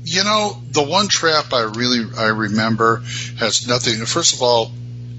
[0.04, 3.02] you know, the one trap I really I remember
[3.38, 4.04] has nothing.
[4.06, 4.70] First of all,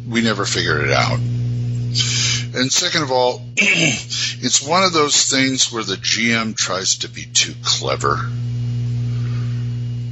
[0.08, 5.84] we never figured it out, and second of all, it's one of those things where
[5.84, 8.15] the GM tries to be too clever,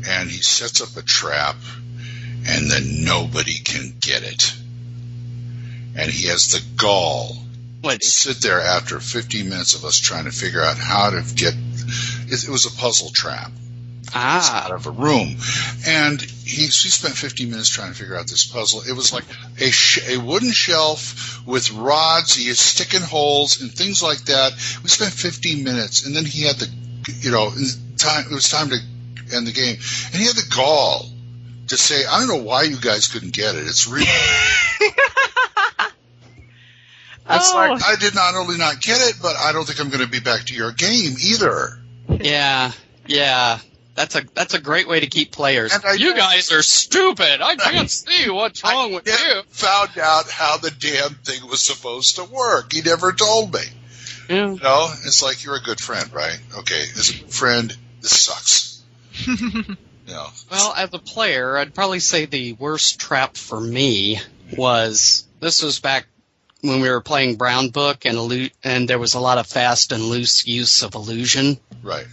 [0.08, 1.56] and he sets up a trap,
[2.48, 4.54] and then nobody can get it,
[5.96, 7.38] and he has the gall
[7.82, 8.04] What?
[8.04, 11.54] sit there after 15 minutes of us trying to figure out how to get.
[12.28, 13.52] It, it was a puzzle trap
[14.14, 15.36] Ah, out of a room,
[15.88, 18.82] and he, he spent 15 minutes trying to figure out this puzzle.
[18.88, 19.24] It was like
[19.60, 24.54] a sh- a wooden shelf with rods, he is sticking holes and things like that.
[24.84, 26.68] We spent 15 minutes, and then he had the,
[27.22, 27.50] you know,
[27.98, 28.26] time.
[28.30, 28.78] It was time to
[29.36, 31.06] end the game, and he had the gall
[31.68, 33.66] to say, "I don't know why you guys couldn't get it.
[33.68, 34.06] It's really."
[37.28, 37.56] It's Oh.
[37.56, 40.08] like I did not only not get it, but I don't think I'm going to
[40.08, 41.80] be back to your game either.
[42.08, 42.72] yeah,
[43.08, 43.58] yeah.
[43.96, 45.72] That's a that's a great way to keep players.
[45.74, 47.42] I- you guys are stupid.
[47.42, 49.42] I can't see what's wrong with you.
[49.50, 52.74] found out how the damn thing was supposed to work.
[52.74, 53.62] He never told me.
[54.30, 54.52] Yeah.
[54.52, 56.38] You know, it's like you're a good friend, right?
[56.58, 58.84] Okay, as a friend, this sucks.
[59.26, 59.78] you
[60.08, 64.20] know, Well, as a player, I'd probably say the worst trap for me
[64.58, 66.08] was this was back
[66.62, 69.92] when we were playing Brown Book and illu- and there was a lot of fast
[69.92, 72.06] and loose use of illusion, right?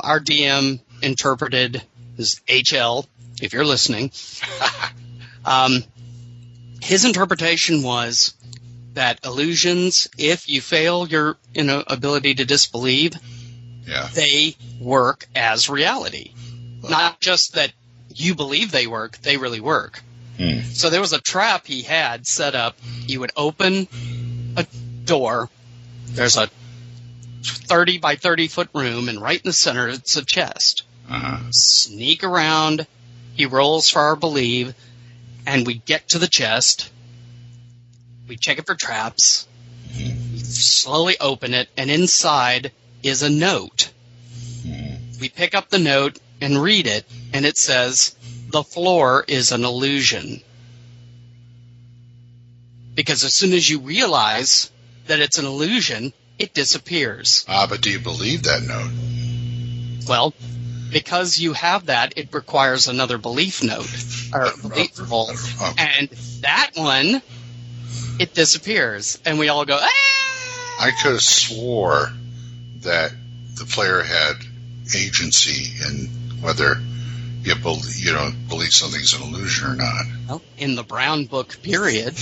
[0.00, 1.82] Our DM interpreted
[2.18, 3.06] as HL,
[3.40, 4.10] if you're listening.
[5.44, 5.82] um,
[6.82, 8.34] his interpretation was
[8.94, 13.14] that illusions, if you fail your you know ability to disbelieve,
[13.86, 16.32] Yeah, they work as reality.
[16.88, 17.72] Not just that
[18.14, 20.02] you believe they work, they really work.
[20.38, 20.60] Hmm.
[20.60, 22.76] So there was a trap he had set up.
[23.06, 23.88] You would open
[24.56, 24.66] a
[25.04, 25.48] door.
[26.08, 26.48] There's a
[27.44, 30.84] 30 by 30 foot room, and right in the center it's a chest.
[31.08, 31.50] uh-huh.
[31.50, 32.86] Sneak around.
[33.34, 34.74] He rolls for our believe,
[35.46, 36.90] and we get to the chest.
[38.28, 39.46] We check it for traps.
[39.96, 43.90] We slowly open it, and inside is a note.
[45.20, 48.14] We pick up the note and read it, and it says,
[48.50, 50.40] The floor is an illusion.
[52.94, 54.70] Because as soon as you realize
[55.06, 57.44] that it's an illusion, it disappears.
[57.48, 60.08] Ah, but do you believe that note?
[60.08, 60.34] Well,
[60.90, 63.88] because you have that, it requires another belief note
[64.32, 66.08] or belief roll, Oh, and
[66.40, 67.22] that one,
[68.18, 70.80] it disappears, and we all go, ah!
[70.80, 72.10] I could have swore
[72.80, 73.12] that
[73.54, 74.34] the player had
[74.94, 76.08] agency in
[76.42, 76.76] whether
[77.42, 80.04] you believe, you know believe something's an illusion or not.
[80.28, 82.14] Well, in the Brown Book period,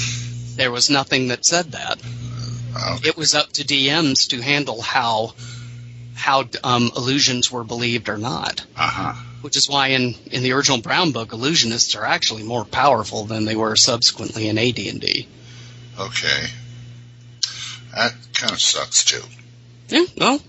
[0.56, 1.98] there was nothing that said that.
[2.74, 5.34] Uh, It was up to DMs to handle how
[6.14, 8.64] how um, illusions were believed or not.
[8.76, 9.14] uh-huh.
[9.40, 13.44] Which is why in, in the original Brown Book, illusionists are actually more powerful than
[13.44, 15.26] they were subsequently in AD&D.
[15.98, 16.46] Okay.
[17.92, 19.22] That kind of sucks too.
[19.88, 20.40] Yeah, well,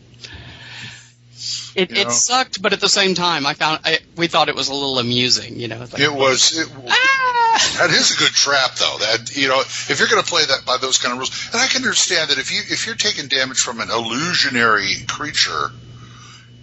[1.76, 2.01] it, You know.
[2.01, 4.74] it sucked, but at the same time, I found I, we thought it was a
[4.74, 5.59] little amusing.
[5.59, 6.55] You know, like, It was.
[6.55, 7.32] It, ah!
[7.54, 8.97] That is a good trap, though.
[8.99, 11.62] That you know, if you're going to play that by those kind of rules, and
[11.62, 15.70] I can understand that if you if you're taking damage from an illusionary creature,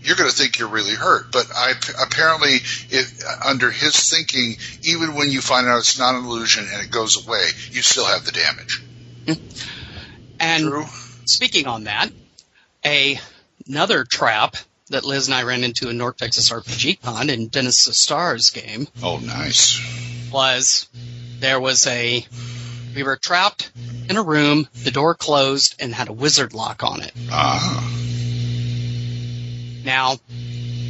[0.02, 1.30] you're going to think you're really hurt.
[1.30, 2.58] But I apparently,
[2.90, 6.90] it, under his thinking, even when you find out it's not an illusion and it
[6.90, 8.82] goes away, you still have the damage.
[10.40, 10.86] And True.
[11.26, 12.10] speaking on that,
[12.84, 13.20] a
[13.68, 14.56] another trap
[14.90, 18.86] that Liz and I ran into in North Texas RPG Con in Dennis Sustare's game
[19.02, 19.80] Oh, nice.
[20.32, 20.88] was
[21.38, 22.24] there was a
[22.94, 23.70] we were trapped
[24.08, 27.12] in a room, the door closed and had a wizard lock on it.
[27.30, 27.88] Ah,
[29.84, 30.16] Now,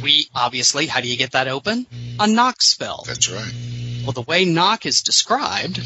[0.03, 1.85] we obviously how do you get that open?
[2.19, 3.03] A knock spell.
[3.07, 3.53] that's right.
[4.03, 5.79] Well, the way knock is described,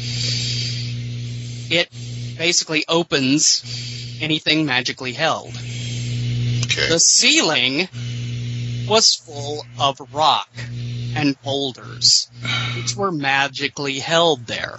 [1.70, 1.88] it
[2.38, 5.52] basically opens anything magically held.
[6.76, 6.88] Okay.
[6.90, 7.88] The ceiling
[8.88, 10.48] was full of rock
[11.14, 12.28] and boulders,
[12.76, 14.78] which were magically held there.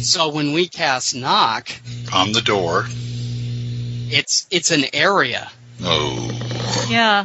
[0.00, 1.68] So when we cast knock,
[2.12, 2.84] On the door.
[2.88, 5.50] it's it's an area.
[5.82, 7.24] Oh, Yeah.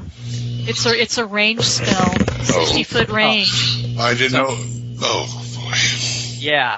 [0.66, 2.14] It's a it's a range spell.
[2.18, 2.44] Oh.
[2.66, 3.50] Sixty foot range.
[4.00, 4.48] I didn't know.
[5.02, 5.76] Oh boy.
[6.40, 6.78] Yeah.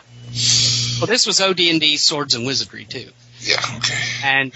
[1.00, 3.10] Well, this was OD&D Swords and Wizardry too.
[3.40, 3.56] Yeah.
[3.78, 3.98] Okay.
[4.24, 4.52] and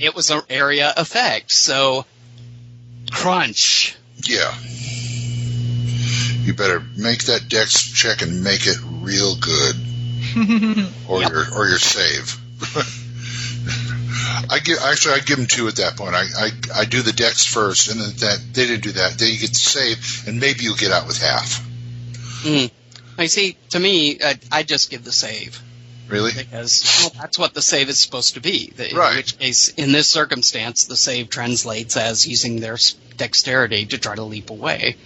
[0.00, 1.52] it was an area effect.
[1.52, 2.04] So,
[3.10, 3.96] crunch.
[4.24, 4.52] Yeah.
[6.42, 9.76] You better make that dex check and make it real good,
[11.08, 11.30] or Yep.
[11.30, 12.36] your or your save.
[14.50, 16.14] I give actually I give them two at that point.
[16.14, 19.18] I, I I do the dex first, and then that they didn't do that.
[19.18, 21.62] Then you get the save, and maybe you'll get out with half.
[22.42, 22.70] Mm.
[23.18, 23.56] I see.
[23.70, 25.60] To me, I, I just give the save
[26.10, 26.32] Really?
[26.32, 28.72] because well, that's what the save is supposed to be.
[28.76, 29.10] The- Right.
[29.12, 32.78] In which case, in this circumstance, the save translates as using their
[33.16, 34.96] dexterity to try to leap away.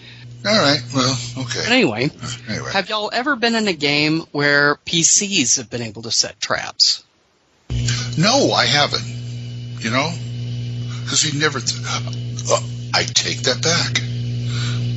[0.47, 0.81] All right.
[0.95, 1.65] Well, But okay.
[1.73, 2.11] anyway,
[2.49, 6.39] Anyway, have y'all ever been in a game where PCs have been able to set
[6.41, 7.03] traps?
[8.19, 9.05] no, I haven't.
[9.81, 10.11] You know,
[11.03, 11.61] because we never.
[11.61, 11.81] Th-
[12.51, 12.61] uh,
[12.95, 14.01] I take that back.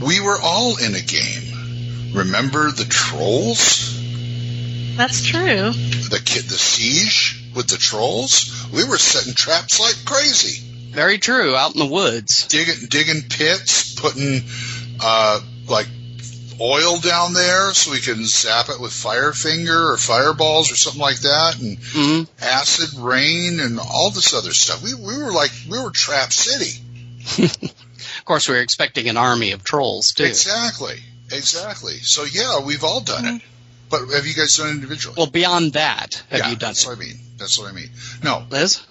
[0.08, 2.14] We were all in a game.
[2.14, 3.97] Remember the trolls?
[4.98, 5.72] That's true.
[6.10, 8.68] the kid, the siege with the trolls.
[8.74, 11.56] We were setting traps like crazy, Very true.
[11.56, 12.48] Out in the woods.
[12.48, 14.41] digging digging pits, putting
[15.00, 15.88] uh, like
[16.60, 21.02] oil down there so we can zap it with fire finger or fireballs or something
[21.02, 24.84] like that, and hmm acid rain and all this other stuff.
[24.84, 26.84] We we were like we were Trap City.
[28.20, 30.24] Of course, we were expecting an army of trolls too.
[30.26, 30.95] Exactly,
[31.32, 31.93] exactly.
[32.00, 33.41] So yeah, we've all done it.
[33.89, 35.15] But have you guys done it individually?
[35.17, 37.15] Well, beyond that, have yeah, you done that's it, what I mean.
[37.38, 37.89] That's what I mean.
[38.23, 38.81] No, Liz?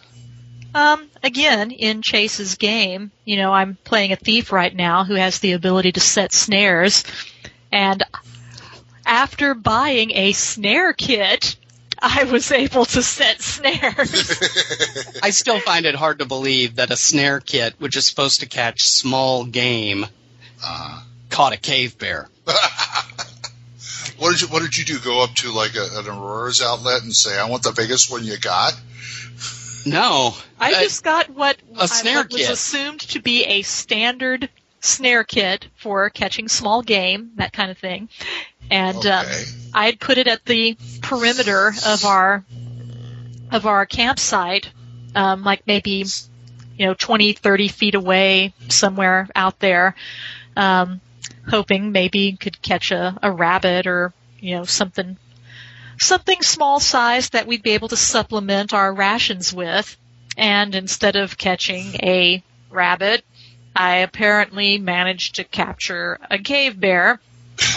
[0.74, 5.38] Um, again, in Chase's game, you know, I'm playing a thief right now who has
[5.38, 7.05] the ability to set snares.
[7.72, 8.03] And
[9.07, 11.57] after buying a snare kit,
[11.99, 15.18] I was able to set snares.
[15.22, 18.47] I still find it hard to believe that a snare kit, which is supposed to
[18.47, 20.05] catch small game,
[20.62, 22.28] uh, caught a cave bear.
[24.19, 24.99] What did you What did you do?
[24.99, 28.25] Go up to like a, an Aurora's outlet and say, "I want the biggest one
[28.25, 28.73] you got."
[29.85, 33.62] No, I Uh, just got what, a I- snare what was assumed to be a
[33.62, 34.49] standard
[34.81, 38.09] snare kit for catching small game, that kind of thing.
[38.71, 39.45] And um, Okay.
[39.75, 42.45] I had put it at the perimeter of our
[43.53, 44.71] of our campsite,
[45.14, 46.05] um, like maybe
[46.77, 49.95] you know 20, 30 feet away, somewhere out there,
[50.57, 51.01] um,
[51.49, 55.16] hoping maybe could catch a, a rabbit or you know something
[55.99, 59.97] something small size that we'd be able to supplement our rations with.
[60.36, 63.24] And instead of catching a rabbit,
[63.74, 67.20] I apparently managed to capture a cave bear.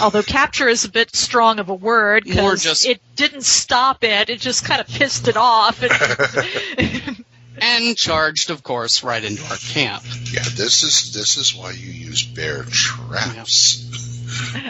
[0.02, 4.28] Although capture is a bit strong of a word because it didn't stop it.
[4.28, 5.82] It just kind of pissed it off.
[7.60, 10.02] It- and charged, of course, right into our camp.
[10.32, 13.86] Yeah, this is this is why you use bear traps.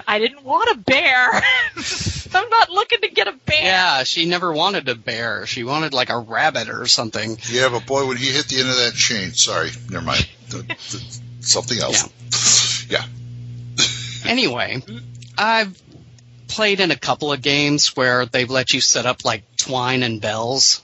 [0.09, 1.31] I didn't want a bear.
[2.35, 3.63] I'm not looking to get a bear.
[3.63, 5.47] Yeah, she never wanted a bear.
[5.47, 7.39] She wanted like a rabbit or something.
[7.51, 10.27] Yeah, but boy, when he hit the end of that chain, sorry, never mind.
[10.49, 12.87] The- the- something else.
[12.89, 13.05] Yeah.
[14.25, 14.83] Anyway,
[15.37, 15.81] I've
[16.49, 20.21] played in a couple of games where they've let you set up like twine and
[20.21, 20.83] bells.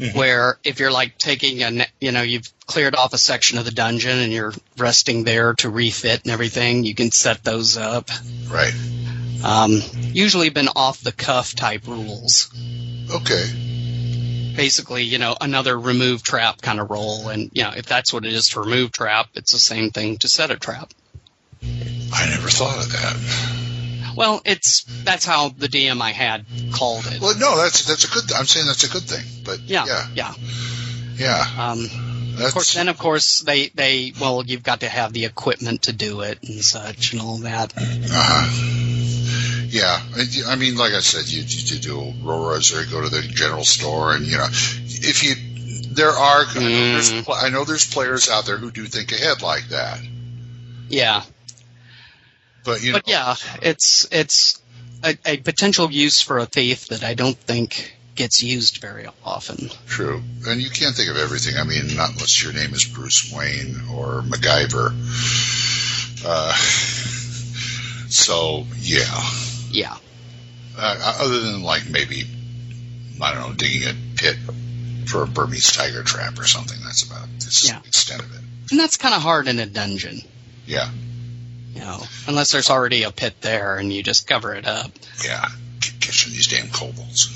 [0.00, 0.14] Mhm.
[0.14, 3.70] Where if you're like taking a, you know, you've cleared off a section of the
[3.70, 8.08] dungeon and you're resting there to refit and everything, you can set those up.
[8.48, 8.72] Right.
[9.44, 9.82] Um,
[10.12, 12.50] usually been off the cuff type rules.
[13.10, 14.54] Okay.
[14.56, 17.28] Basically, you know, another remove trap kind of roll.
[17.28, 20.16] And, you know, if that's what it is to remove trap, it's the same thing
[20.18, 20.94] to set a trap.
[21.62, 23.59] I never thought of that.
[24.16, 27.20] Well, it's that's how the DM I had called it.
[27.20, 28.32] Well, no, that's that's a good.
[28.32, 29.24] I'm saying that's a good thing.
[29.44, 30.34] But yeah, yeah, yeah.
[31.16, 31.70] yeah.
[31.70, 31.88] Um,
[32.36, 35.82] That's of course, then of course they they well, you've got to have the equipment
[35.82, 37.72] to do it and such and all that.
[37.76, 38.48] uh
[39.68, 43.22] Yeah, I- I mean, like I said, you, you do Auroras or go to the
[43.22, 45.34] general store, and you know, if you
[45.92, 47.42] there are, I know, there's, Mm.
[47.44, 50.00] I know there's players out there who do think ahead like that,
[50.88, 51.22] Yeah,
[52.64, 54.60] but you know, but yeah, it's it's
[55.02, 59.70] a, a potential use for a thief that I don't think gets used very often.
[59.86, 60.22] True.
[60.46, 61.56] And you can't think of everything.
[61.56, 64.92] I mean, not unless your name is Bruce Wayne or MacGyver.
[66.22, 66.52] Uh,
[68.10, 69.22] so, yeah.
[69.70, 69.96] Yeah,
[70.76, 72.24] Uh, other than, like, maybe,
[73.22, 74.36] I don't know, digging a pit
[75.06, 76.78] for a Burmese tiger trap or something.
[76.84, 77.78] That's about the Yeah.
[77.86, 78.40] extent of it.
[78.70, 80.20] and that's kind of hard in a dungeon.
[80.66, 80.90] Yeah.
[81.74, 84.90] You know, unless there's already a pit there and you just cover it up.
[85.24, 85.46] Yeah.
[85.82, 87.28] C- catching these damn kobolds.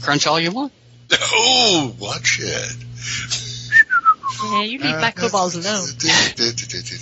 [0.02, 0.72] Crunch all you want.
[1.12, 2.76] oh, watch it.
[4.44, 5.86] Yeah, you leave my kobolds alone.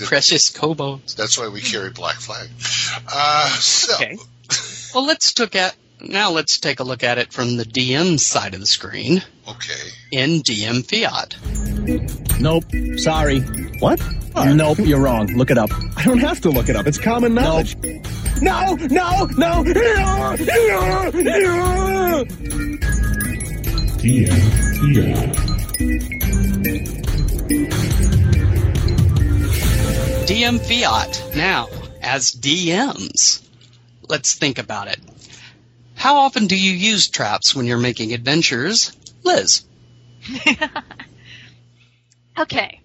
[0.06, 1.14] Precious kobolds.
[1.14, 2.48] That's why we carry Black Flag.
[3.08, 4.18] Uh, so, Okay.
[4.94, 6.30] Well, let's look at now.
[6.30, 9.88] Let's take a look at it from the DM side of the screen okay.
[10.12, 11.36] in DM Fiat.
[12.40, 12.64] Nope.
[12.98, 13.40] Sorry.
[13.80, 14.00] What?
[14.34, 15.26] Nope, you're wrong.
[15.34, 15.70] Look it up.
[15.96, 16.86] I don't have to look it up.
[16.86, 17.76] It's common knowledge.
[18.40, 20.36] No, no, no, no, no,
[21.10, 22.24] no.
[30.26, 31.36] DM Fiat.
[31.36, 31.68] Now,
[32.00, 33.42] as DMs,
[34.08, 35.00] let's think about it.
[36.00, 39.64] How often do you use traps when you're making adventures, Liz?
[42.38, 42.80] Okay.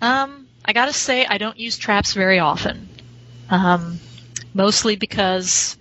[0.00, 2.88] Um, I gotta say, I don't use traps very often.
[3.48, 3.98] Um,
[4.54, 5.76] mostly because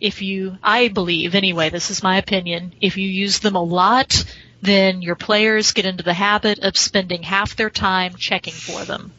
[0.00, 4.24] if you, I believe anyway, this is my opinion, if you use them a lot,
[4.62, 9.12] then your players get into the habit of spending half their time checking for them.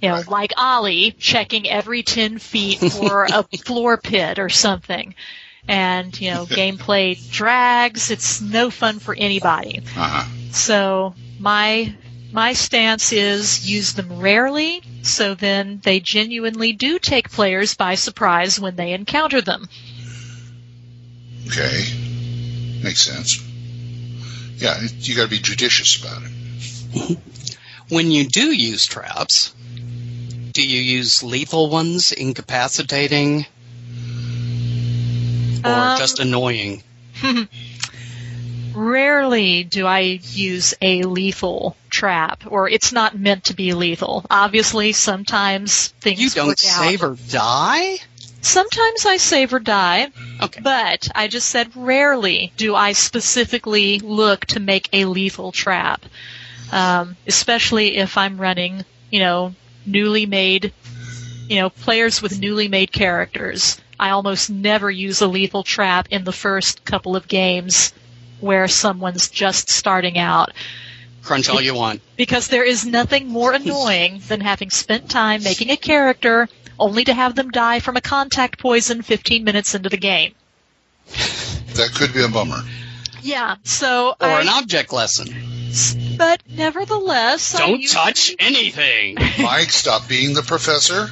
[0.00, 5.14] You know, like Ollie checking every 10 feet for a floor pit or something.
[5.66, 8.10] And, you know, gameplay drags.
[8.10, 9.82] It's no fun for anybody.
[9.96, 10.24] Uh-huh.
[10.52, 11.94] So my
[12.32, 18.60] my stance is use them rarely, so then they genuinely do take players by surprise
[18.60, 19.66] when they encounter them.
[21.46, 21.84] Okay.
[22.82, 23.42] Makes sense.
[24.56, 27.18] Yeah, you got to be judicious about it.
[27.90, 29.54] When you do use traps,
[30.52, 33.46] do you use lethal ones, incapacitating,
[35.64, 36.82] or Um, just annoying?
[38.74, 44.24] Rarely do I use a lethal trap, or it's not meant to be lethal.
[44.30, 46.84] Obviously, sometimes things You don't work out.
[46.84, 47.96] save or die?
[48.40, 50.08] Sometimes I save or die,
[50.40, 50.60] Okay.
[50.60, 56.04] but I just said rarely do I specifically look to make a lethal trap.
[56.70, 59.54] Um, especially if I'm running, you know,
[59.86, 60.72] newly made,
[61.48, 63.80] you know, players with newly made characters.
[63.98, 67.92] I almost never use a lethal trap in the first couple of games
[68.40, 70.52] where someone's just starting out
[71.22, 72.00] Crunch all you want.
[72.16, 77.12] because there is nothing more annoying than having spent time making a character only to
[77.12, 80.32] have them die from a contact poison 15 minutes into the game.
[81.74, 82.62] That could be a bummer.
[83.22, 85.34] Yeah, so Or I, an object lesson.
[86.16, 89.16] but nevertheless, Don't use- touch anything.
[89.40, 91.10] Mike, stop being the professor.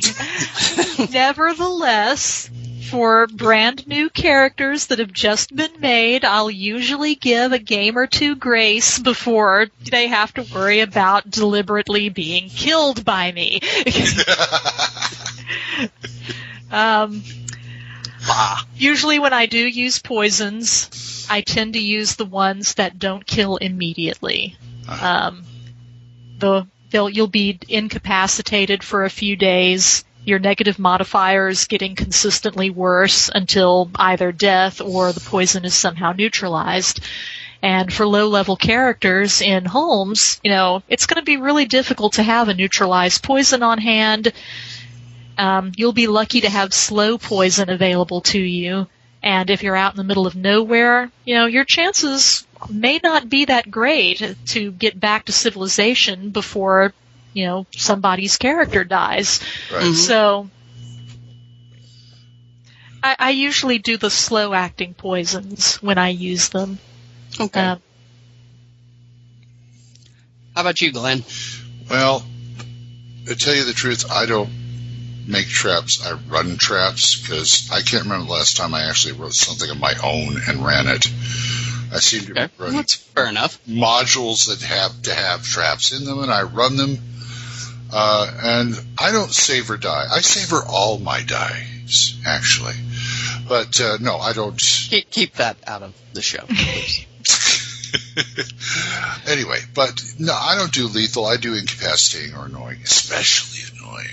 [1.12, 2.50] Nevertheless,
[2.90, 8.06] for brand new characters that have just been made, I'll usually give a game or
[8.06, 13.60] two grace before they have to worry about deliberately being killed by me.
[16.70, 17.22] um,
[18.74, 23.56] usually, when I do use poisons, I tend to use the ones that don't kill
[23.56, 24.56] immediately.
[24.88, 25.44] Um,
[26.38, 30.04] the they'll you'll be incapacitated for a few days.
[30.24, 37.00] Your negative modifiers getting consistently worse until either death or the poison is somehow neutralized.
[37.62, 42.14] And for low level characters in Holmes, you know, it's going to be really difficult
[42.14, 44.32] to have a neutralized poison on hand.
[45.36, 48.86] Um, you'll be lucky to have slow poison available to you.
[49.22, 53.28] And if you're out in the middle of nowhere, you know, your chances may not
[53.28, 56.92] be that great to get back to civilization before,
[57.32, 59.40] you know, somebody's character dies.
[59.72, 59.94] Right.
[59.94, 60.50] So,
[63.02, 66.78] I, I usually do the slow acting poisons when I use them.
[67.38, 67.60] Okay.
[67.60, 67.80] Um,
[70.54, 71.24] How about you, Glenn?
[71.88, 72.24] Well,
[73.26, 74.50] to tell you the truth, I don't
[75.26, 76.04] make traps.
[76.04, 79.78] I run traps because I can't remember the last time I actually wrote something of
[79.78, 81.06] my own and ran it.
[81.92, 83.58] I seem to Okay, be running that's fair enough.
[83.66, 86.98] modules that have to have traps in them, and I run them.
[87.92, 90.06] Uh, and I don't savor die.
[90.10, 92.74] I savor all my dies, actually.
[93.48, 94.56] But uh, no, I don't.
[94.60, 96.44] Keep, keep that out of the show.
[99.26, 101.26] anyway, but no, I don't do lethal.
[101.26, 104.06] I do incapacitating or annoying, especially annoying.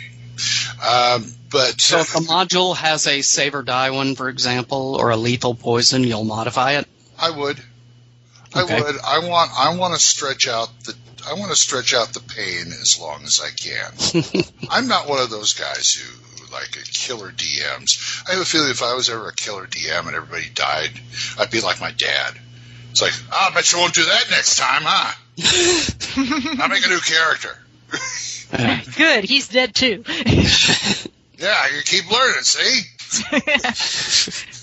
[0.83, 5.09] Um, but so if a module has a save or die one, for example, or
[5.11, 6.87] a lethal poison, you'll modify it.
[7.19, 7.61] I would.
[8.57, 8.77] Okay.
[8.77, 8.95] I would.
[9.03, 9.51] I want.
[9.57, 10.95] I want to stretch out the.
[11.27, 14.43] I want to stretch out the pain as long as I can.
[14.69, 18.23] I'm not one of those guys who, who like a killer DMs.
[18.27, 20.91] I have a feeling if I was ever a killer DM and everybody died,
[21.37, 22.33] I'd be like my dad.
[22.91, 25.13] It's like, oh, I bet you won't do that next time, huh?
[26.63, 27.57] I'll make a new character.
[28.95, 30.03] Good, he's dead too.
[31.39, 32.41] Yeah, you keep learning.
[32.41, 32.81] See.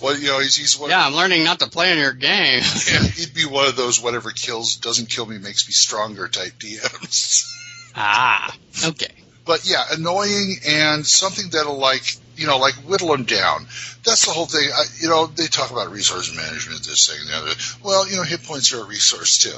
[0.04, 0.90] Well, you know, he's, he's one.
[0.90, 2.62] Yeah, I'm learning not to play in your game.
[2.92, 6.52] Yeah, he'd be one of those whatever kills doesn't kill me makes me stronger type
[6.58, 7.50] DMs.
[7.96, 9.14] ah, okay.
[9.46, 12.02] but yeah, annoying and something that'll like
[12.36, 13.66] you know like whittle them down.
[14.04, 14.68] That's the whole thing.
[14.74, 17.60] I, you know, they talk about resource management, this thing, and the other.
[17.82, 19.56] Well, you know, hit points are a resource too.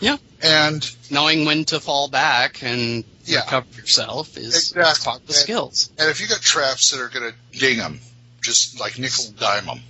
[0.00, 0.16] Yeah.
[0.40, 3.40] And Knowing when to fall back and Yeah.
[3.40, 5.04] recover yourself is Exactly.
[5.04, 5.90] part of the And- skills.
[5.98, 8.00] and if you got traps that are going to ding them,
[8.48, 9.80] just like nickel and dime them.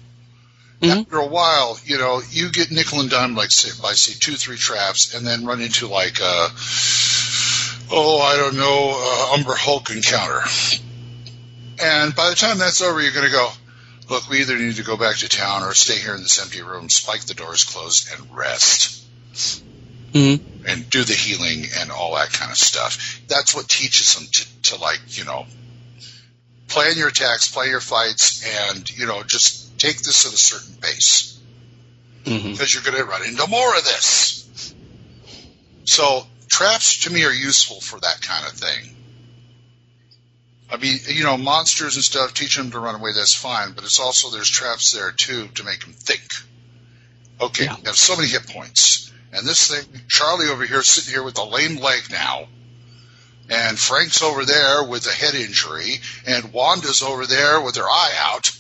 [0.83, 1.01] Mhm.
[1.01, 4.35] After a while, you know, you get nickel and dime like say, by say two,
[4.35, 6.49] three traps, and then run into like uh
[7.91, 10.43] oh, I don't know, uh, Umber Hulk encounter.
[11.81, 13.49] And by the time that's over, you're going to go,
[14.11, 16.61] look, we either need to go back to town or stay here in this empty
[16.61, 19.05] room, spike the doors closed, and rest
[20.13, 20.41] Mhm.
[20.67, 23.21] and do the healing and all that kind of stuff.
[23.29, 25.47] That's what teaches them to, to like, you know,
[26.69, 30.75] plan your attacks, plan your fights, and, you know, just take this at a certain
[30.81, 31.41] pace
[32.25, 34.75] hmm because you're going to run into more of this.
[35.85, 38.95] So traps to me are useful for that kind of thing.
[40.71, 43.85] I mean, you know, monsters and stuff, teach them to run away, that's fine, but
[43.85, 46.23] it's also, there's traps there too to make them think.
[47.41, 47.77] Okay, Yeah.
[47.79, 49.11] you have so many hit points.
[49.33, 52.49] And this thing, Charlie over here sitting here with a lame leg now,
[53.49, 55.97] and Frank's over there with a head injury,
[56.27, 58.59] and Wanda's over there with her eye out.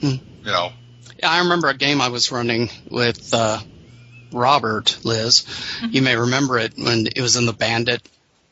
[0.00, 0.16] Hmm.
[0.44, 0.72] You know,
[1.18, 3.60] Yeah, I remember a game I was running with uh,
[4.32, 5.46] Robert, Liz.
[5.88, 8.06] You may remember it when it was in the bandit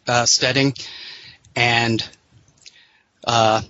[0.06, 0.74] uh, setting,
[1.54, 2.02] and
[3.24, 3.62] uh,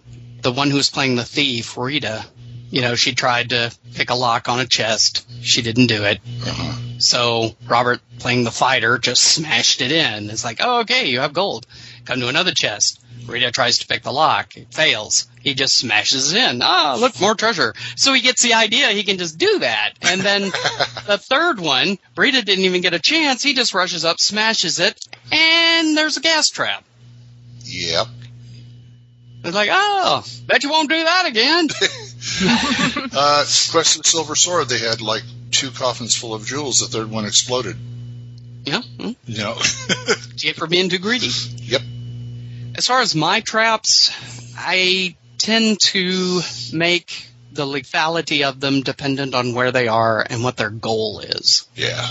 [0.43, 2.25] the one who was playing the thief, Rita,
[2.73, 5.29] you know, she tried to pick a lock on a chest.
[5.43, 6.21] She didn't do it.
[6.47, 6.79] uh-huh.
[6.99, 10.31] So Robert, playing the fighter, just smashed it in.
[10.31, 11.67] It's like, oh, okay, you have gold.
[12.07, 12.99] Come to another chest.
[13.27, 14.57] Rita tries to pick the lock.
[14.57, 15.29] It fails.
[15.43, 16.63] He just smashes it in.
[16.63, 17.75] Ah, look, more treasure.
[17.95, 19.93] So he gets the idea he can just do that.
[20.01, 20.43] And then
[21.07, 23.43] the third one, Rita didn't even get a chance.
[23.43, 24.99] He just rushes up, smashes it,
[25.31, 26.85] and there's a gas trap.
[27.65, 28.07] yep.
[29.45, 31.69] It's like, oh, bet you won't do that again.
[33.15, 36.81] Uh, Quest Silver Sword, they had like two coffins full of jewels.
[36.81, 37.77] The third one exploded.
[38.65, 38.83] yeah.
[38.83, 39.11] hmm.
[39.27, 39.59] You know,
[40.39, 41.29] you for being too greedy?
[41.57, 41.83] Yep.
[42.77, 44.13] As far as my traps,
[44.57, 46.41] I tend to
[46.73, 51.67] make the lethality of them dependent on where they are and what their goal is.
[51.75, 52.07] yeah,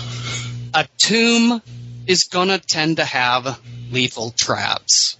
[0.73, 1.61] A tomb
[2.05, 3.59] is gonna tend to have
[3.91, 5.17] lethal traps.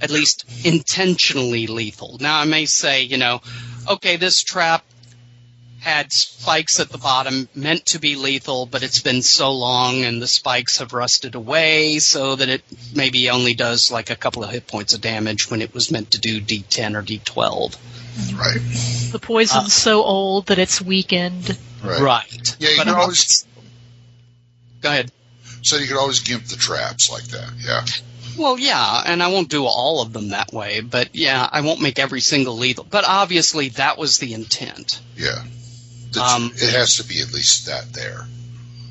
[0.00, 2.16] At least intentionally lethal.
[2.20, 3.40] Now I may say, you know,
[3.88, 4.84] okay, this trap
[5.80, 10.22] had spikes at the bottom meant to be lethal, but it's been so long and
[10.22, 12.62] the spikes have rusted away so that it
[12.94, 16.12] maybe only does like a couple of hit points of damage when it was meant
[16.12, 17.76] to do D10 or D12.
[18.38, 21.58] right, The poison's Uh, so old that it's weakened.
[21.82, 22.00] right.
[22.00, 22.56] Right.
[22.60, 23.44] Yeah, you But can I'm- always
[24.82, 25.10] Go ahead.
[25.62, 27.50] so you could always gimp the traps like that.
[27.58, 27.84] Yeah,
[28.36, 31.80] Well, yeah, and I won't do all of them that way, but yeah, I won't
[31.80, 32.86] make every single lethal.
[32.88, 35.00] But obviously, that was the intent.
[35.16, 35.42] yeah.
[36.20, 38.26] Um, it has to be at least that there.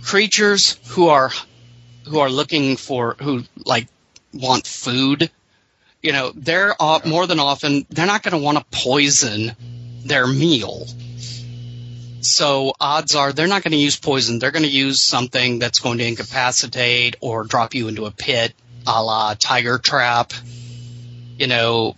[0.04, 1.32] Creatures who are
[2.08, 3.88] who are looking for who like
[4.34, 5.30] want food,
[6.02, 9.56] you know, they're uh, more than often they're not going to want to poison
[10.04, 10.88] their meal.
[12.22, 14.40] So odds are they're not going to use poison.
[14.40, 18.54] They're going to use something that's going to incapacitate or drop you into a pit,
[18.88, 20.34] a la tiger trap.
[21.38, 21.96] You know,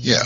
[0.00, 0.22] Yeah,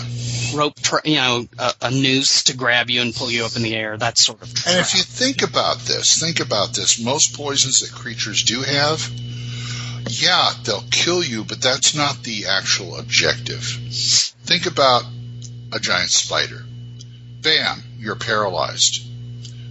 [0.54, 3.62] rope, tra- you know, a, a noose to grab you and pull you up in
[3.62, 3.96] the air.
[3.96, 4.54] That sort of.
[4.54, 4.74] Trap.
[4.74, 7.02] and if you think about this, think about this.
[7.02, 9.10] Most poisons that creatures do have
[10.08, 13.62] yeah, they'll kill you, but that's not the actual objective.
[13.62, 15.04] Think about
[15.72, 16.64] a giant spider.
[17.42, 19.02] Bam, you're paralyzed.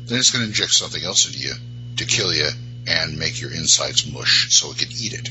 [0.07, 1.53] Then it's going to inject something else into you
[1.97, 2.47] to kill you
[2.87, 5.29] and make your insides mush so it can eat it.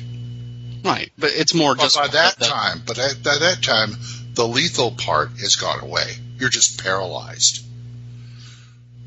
[0.85, 3.97] Right, but it's more But just by that time, but at, by that time,
[4.35, 6.15] the lethal part has gone away.
[6.39, 7.65] You're just paralyzed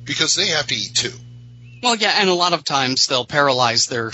[0.04, 1.14] because they have to eat too.
[1.82, 4.12] Well, yeah, and a lot of times they'll paralyze their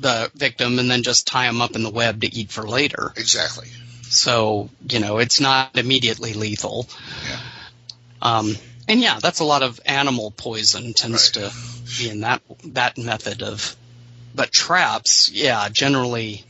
[0.00, 3.12] the victim and then just tie them up in the web to eat for later.
[3.16, 3.68] Exactly.
[4.02, 6.88] So you know, it's not immediately lethal.
[7.28, 7.40] Yeah.
[8.22, 8.56] Um,
[8.88, 11.52] and yeah, that's a lot of animal poison tends to
[11.98, 13.76] be in that that method of.
[14.34, 16.44] But traps, yeah, generally.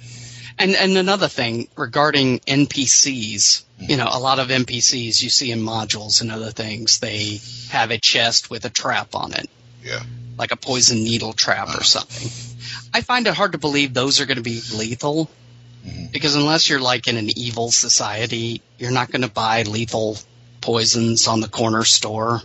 [0.60, 5.60] And and another thing regarding NPCs, you know, a lot of NPCs you see in
[5.60, 7.40] modules and other things, they
[7.70, 9.48] have a chest with a trap on it
[9.82, 10.00] Yeah.
[10.38, 12.28] like a poison needle trap or something.
[12.92, 15.30] I find it hard to believe those are going to be lethal
[16.12, 20.18] because unless you're like in an evil society, you're not going to buy lethal
[20.60, 22.42] poisons on the corner store.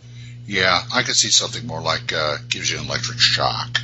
[0.47, 3.80] Yeah, I could see something more like uh, gives you an electric shock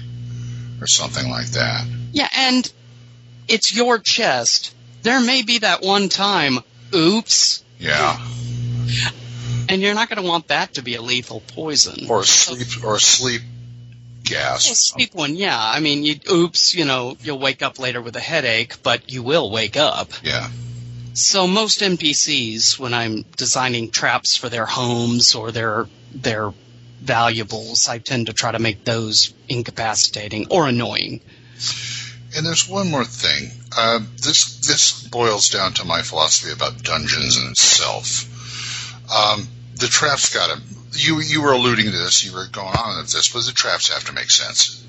[0.80, 1.86] or something like that.
[2.14, 2.72] Yeah, and
[3.48, 4.74] it's your chest.
[5.04, 6.60] There may be that one time,
[6.94, 8.20] oops, Yeah,
[9.70, 12.08] and you're not going to want that to be a lethal poison.
[12.10, 13.42] or a sleep or a sleep
[14.24, 14.66] gas.
[14.68, 15.58] Well, sleep one, yeah.
[15.60, 19.24] I mean, you, oops, you know, you'll wake up later with a headache, but you
[19.24, 20.12] will wake up.
[20.24, 20.50] Yeah,
[21.14, 26.54] So most NPCs, when I'm designing traps for their homes or their their
[27.02, 31.22] valuables, I tend to try to make those incapacitating or annoying.
[32.36, 33.52] And there's one more thing.
[33.76, 38.28] Uh, this this boils down to my philosophy about dungeons in itself.
[39.14, 40.62] Um, the traps got to.
[40.94, 42.24] You you were alluding to this.
[42.24, 44.86] You were going on with this, but the traps have to make sense.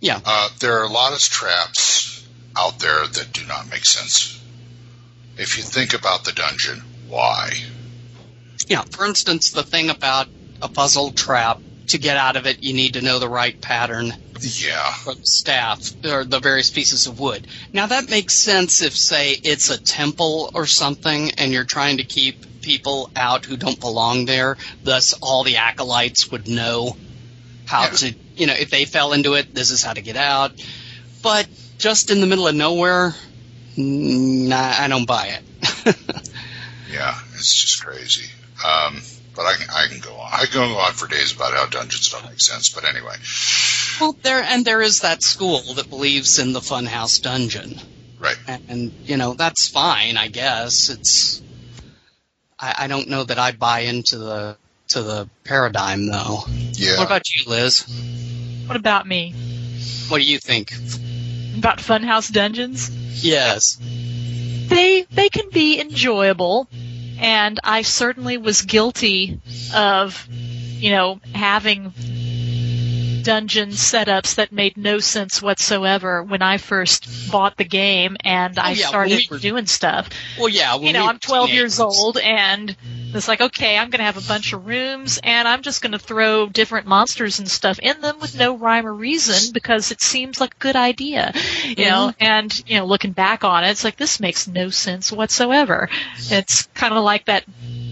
[0.00, 0.20] Yeah.
[0.24, 2.26] Uh, there are a lot of traps
[2.56, 4.38] out there that do not make sense.
[5.38, 7.52] If you think about the dungeon, why?
[8.66, 8.82] Yeah.
[8.90, 10.28] For instance, the thing about
[10.60, 14.12] a puzzle trap, to get out of it, you need to know the right pattern
[14.40, 17.46] Yeah, the staff or the various pieces of wood.
[17.72, 22.04] Now that makes sense if, say, it's a temple or something, and you're trying to
[22.04, 24.56] keep people out who don't belong there.
[24.82, 26.96] Thus, all the acolytes would know
[27.66, 27.90] how Yeah.
[27.90, 30.52] to, you know, if they fell into it, this is how to get out.
[31.22, 33.14] But just in the middle of nowhere,
[33.76, 35.42] nah, I don't buy it.
[36.90, 38.28] yeah, it's just crazy.
[38.64, 39.02] Um,
[39.34, 40.30] but I can I can go on.
[40.32, 42.68] I can go on for days about how dungeons don't make sense.
[42.70, 43.14] But anyway,
[44.00, 47.78] well, there and there is that school that believes in the funhouse dungeon.
[48.18, 48.36] right?
[48.46, 51.42] and, and you know that's fine i guess it's
[52.58, 54.56] I, I don't know that i buy into the
[54.88, 56.98] to the paradigm though Yeah.
[56.98, 57.84] what about you liz
[58.66, 59.32] What about me?
[60.08, 60.72] what do you think
[61.58, 62.90] About Funhouse Dungeons?
[63.24, 63.76] yes
[64.68, 66.68] They they can be enjoyable,
[67.22, 69.40] and I certainly was guilty
[69.74, 71.92] of, you know, having
[73.22, 77.30] dungeon setups that made no sense whatsoever when I first mm.
[77.32, 80.08] bought the game and oh, I Oh, yeah, started we were- doing stuff.
[80.38, 83.14] well yeah you know, we I'm 12 were years old and mm.
[83.14, 85.92] it's like, okay, I'm going to have a bunch of rooms and I'm just going
[85.92, 90.00] to throw different monsters and stuff in them with no rhyme or reason because it
[90.00, 91.32] seems like a good idea,
[91.64, 92.24] you know, mm-hmm.
[92.24, 95.88] and, you know, looking back on it, it's like, this makes no sense whatsoever.
[96.16, 96.32] Mm.
[96.38, 97.44] It's kind of like that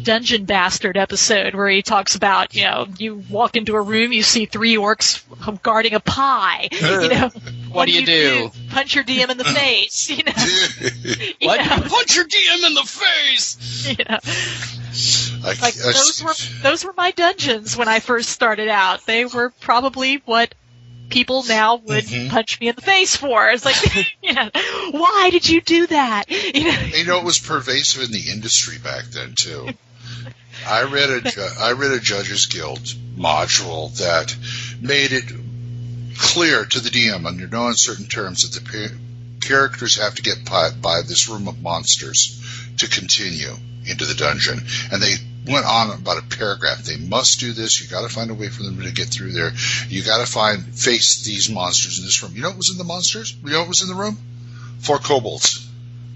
[0.03, 4.23] Dungeon Bastard episode where he talks about, you know, you walk into a room, you
[4.23, 5.23] see three orcs
[5.63, 7.31] guarding a pie, you know.
[7.73, 8.51] What do you do?
[8.71, 10.33] Punch your DM in the face, you know.
[11.41, 11.89] You what know?
[11.89, 14.19] punch your dm in the face you know.
[15.49, 19.07] I, Like I- those were those were my dungeons when I first started out.
[19.07, 20.55] They were probably what
[21.09, 22.29] people now would Mhm.
[22.31, 23.49] punch me in the face for.
[23.49, 23.77] It's like,
[24.23, 24.51] you know,
[24.93, 26.31] why did you do that?
[26.31, 29.69] You know, you know, it was pervasive in the industry back then too.
[30.67, 32.81] I read a ju- I read a Judges Guild
[33.17, 34.35] module that
[34.81, 35.25] made it
[36.17, 38.95] clear to the DM under no uncertain terms that the pa-
[39.41, 42.39] characters have to get by, by this room of monsters
[42.79, 43.55] to continue
[43.87, 44.61] into the dungeon,
[44.93, 45.15] and they
[45.47, 46.85] went on about a paragraph.
[46.85, 47.81] They must do this.
[47.81, 49.53] You got to find a way for them to get through there.
[49.89, 52.33] You got to find face these monsters in this room.
[52.35, 53.35] You know what was in the monsters?
[53.43, 54.19] You know what was in the room?
[54.81, 55.67] Four kobolds.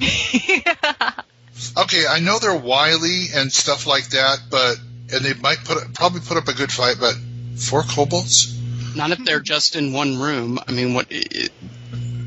[1.77, 4.77] Okay, I know they're wily and stuff like that, but
[5.13, 7.15] and they might put probably put up a good fight, but
[7.57, 8.51] four kobolds?
[8.97, 11.51] not if they're just in one room i mean what it,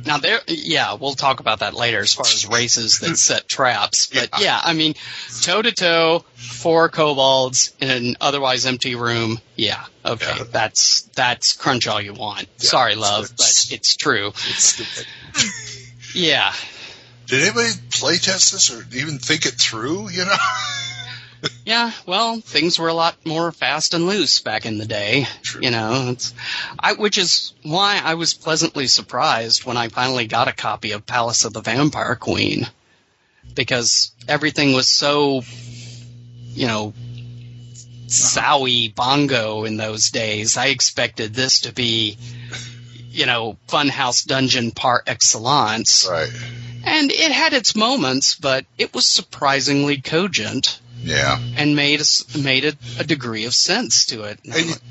[0.05, 4.07] now there yeah we'll talk about that later as far as races that set traps
[4.07, 4.39] but Yeah.
[4.43, 4.95] yeah i mean
[5.41, 10.43] toe to toe four kobolds in an otherwise empty room yeah okay Yeah.
[10.51, 15.07] that's that's crunch all you want Yeah, sorry love it's- but it's true It's stupid.
[16.13, 16.51] Yeah.
[17.27, 20.09] Did anybody play test this or even think it through?
[20.09, 20.35] You know.
[21.65, 25.27] Yeah, well, things were a lot more fast and loose back in the day.
[25.43, 25.61] True.
[25.61, 26.33] You know, it's,
[26.79, 31.05] I, which is why I was pleasantly surprised when I finally got a copy of
[31.05, 32.67] Palace of the Vampire Queen,
[33.53, 35.43] because everything was so,
[36.53, 36.93] you know,
[38.07, 40.57] sowy bongo in those days.
[40.57, 42.17] I expected this to be,
[43.09, 46.31] you know, Funhouse Dungeon par excellence, right.
[46.87, 51.37] And it had its moments, but it was surprisingly cogent Yeah.
[51.57, 54.39] and made a, made a, a degree of sense to it.
[54.45, 54.81] And And- like,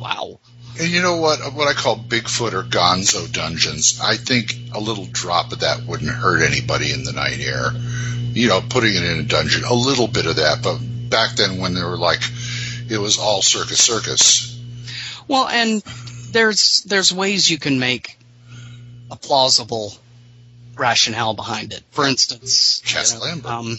[0.00, 0.40] wow.
[0.78, 1.38] And you know what?
[1.54, 3.98] What I call Bigfoot or Gonzo dungeons.
[4.02, 7.70] I think a little drop of that wouldn't hurt anybody in the night air.
[8.34, 10.62] You know, putting it in a dungeon, a little bit of that.
[10.62, 10.76] But
[11.08, 12.20] back then, when they were like,
[12.90, 14.60] it was all circus circus.
[15.26, 15.82] Well, and
[16.32, 18.18] there's there's ways you can make
[19.10, 19.94] a plausible
[20.76, 21.82] rationale behind it.
[21.90, 23.50] For instance, Chess you know, Lambert.
[23.50, 23.78] um,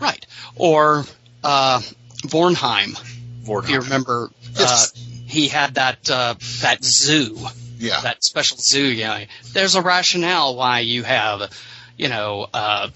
[0.00, 0.24] right?
[0.56, 1.04] Or
[1.42, 1.80] uh,
[2.26, 2.98] Vornheim.
[3.44, 3.64] Vornheim.
[3.64, 4.92] If you remember, Yes.
[4.94, 7.38] uh, he had that uh, that zoo.
[7.78, 8.00] Yeah.
[8.02, 8.84] that special zoo.
[8.86, 11.50] Yeah, there's a rationale why you have,
[11.98, 12.88] you know, uh,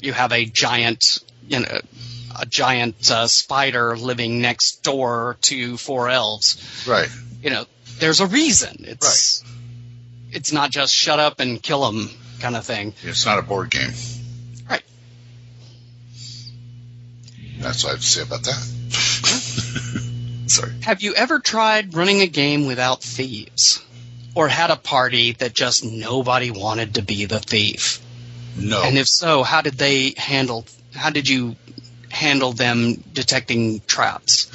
[0.00, 1.80] you have a giant, you know,
[2.38, 6.84] a giant uh, spider living next door to four elves.
[6.86, 7.08] right.
[7.42, 7.64] You know,
[7.98, 8.84] there's a reason.
[8.86, 9.42] It's
[10.34, 12.10] it's not just shut up and kill them
[12.40, 12.94] kind of thing.
[13.02, 13.92] It's not a board game.
[14.68, 14.82] Right.
[17.60, 20.10] That's what I have to say about that.
[20.50, 20.72] Sorry.
[20.82, 23.82] Have you ever tried running a game without thieves?
[24.34, 28.04] Or had a party that just nobody wanted to be the thief?
[28.56, 28.82] No.
[28.82, 30.66] And if so, how did they handle?
[30.92, 31.54] How did you
[32.10, 34.50] handle them detecting traps?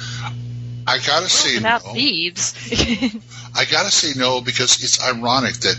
[0.86, 1.92] I gotta say Without no.
[1.92, 2.54] thieves.
[3.54, 5.76] I gotta say no because it's ironic that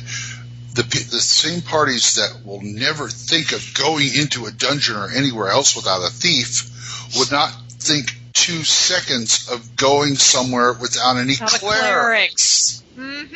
[0.73, 5.49] the the same parties that will never think of going into a dungeon or anywhere
[5.49, 11.49] else without a thief would not think two seconds of going somewhere without any Not
[11.49, 12.83] clerics.
[12.95, 13.27] clerics.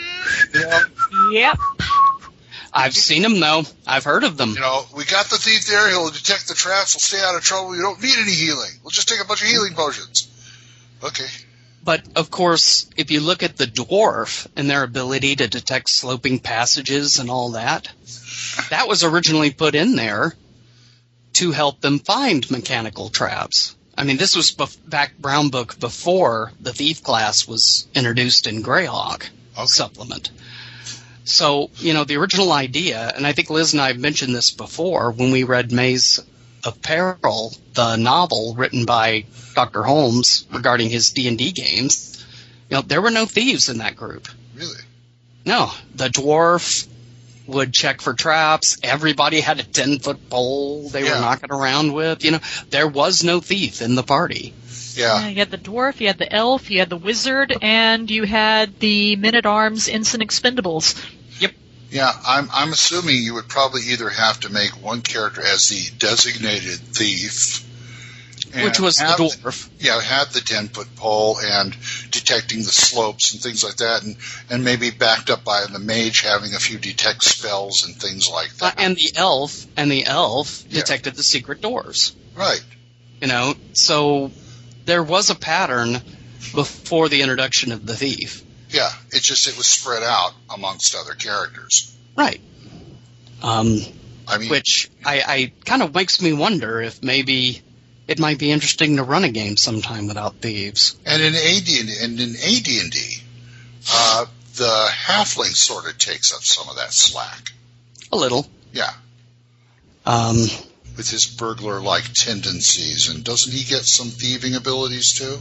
[0.54, 0.80] You know,
[1.32, 1.58] Yep.
[2.74, 3.64] I've seen them though.
[3.88, 4.52] I've heard of them.
[4.52, 5.90] you know, we got the thief there.
[5.90, 6.94] He'll detect the traps.
[6.96, 7.76] We'll stay out of trouble.
[7.76, 8.72] You don't need any healing.
[8.84, 10.28] We'll just take a bunch of healing potions.
[11.04, 11.26] Okay.
[11.86, 16.40] But of course, if you look at the dwarf and their ability to detect sloping
[16.40, 17.88] passages and all that,
[18.72, 20.34] that was originally put in there
[21.34, 23.76] to help them find mechanical traps.
[23.96, 28.64] I mean, this was bef- back Brown Book before the thief class was introduced in
[28.64, 29.66] Greyhawk Okay.
[29.68, 30.32] supplement.
[31.24, 34.52] So, you know, the original idea, and I think Liz and I have mentioned this
[34.52, 36.20] before when we read Maze
[36.66, 39.84] of Peril, the novel written by Dr.
[39.84, 42.26] Holmes regarding his D&D games,
[42.70, 44.28] you know, there were no thieves in that group.
[44.56, 44.82] Really?
[45.46, 46.88] No, the dwarf
[47.48, 48.78] would check for traps.
[48.82, 51.16] Everybody had a 10 foot pole they Yeah.
[51.16, 52.26] were knocking around with.
[52.26, 52.40] You know,
[52.72, 54.56] there was no thief in the party.
[54.96, 55.28] Yeah, Yeah.
[55.28, 58.80] you had the dwarf, you had the elf, you had the wizard, and you had
[58.80, 60.96] the men at arms ensign expendables.
[61.96, 65.90] Yeah, I'm I'm assuming you would probably either have to make one character as the
[65.98, 67.64] designated thief,
[68.54, 69.70] Which was the dwarf.
[69.80, 71.74] yeah, had the ten foot pole and
[72.12, 74.18] detecting the slopes and things like that, and
[74.50, 78.50] and maybe backed up by the mage having a few detect spells and things like
[78.60, 78.76] Uh, that.
[78.80, 80.82] and the elf and the elf Yeah.
[80.82, 82.12] detected the secret doors.
[82.36, 82.62] right.
[83.22, 84.32] You know, so
[84.84, 86.02] there was a pattern
[86.54, 88.42] before the introduction of the thief.
[88.70, 91.96] Yeah, it's just it was spread out amongst other characters.
[92.16, 92.42] Right.
[93.44, 93.80] Um,
[94.28, 97.62] I mean, which I, I kind of makes me wonder if maybe
[98.08, 100.98] it might be interesting to run a game sometime without thieves.
[101.06, 101.70] and in AD
[102.04, 103.18] and in AD&D,
[103.92, 107.52] uh, the halfling sort of takes up some of that slack.
[108.12, 108.48] A little.
[108.74, 108.92] Yeah.
[110.06, 110.38] Um,
[110.98, 115.38] with his burglar-like tendencies, and doesn't he get some thieving abilities too?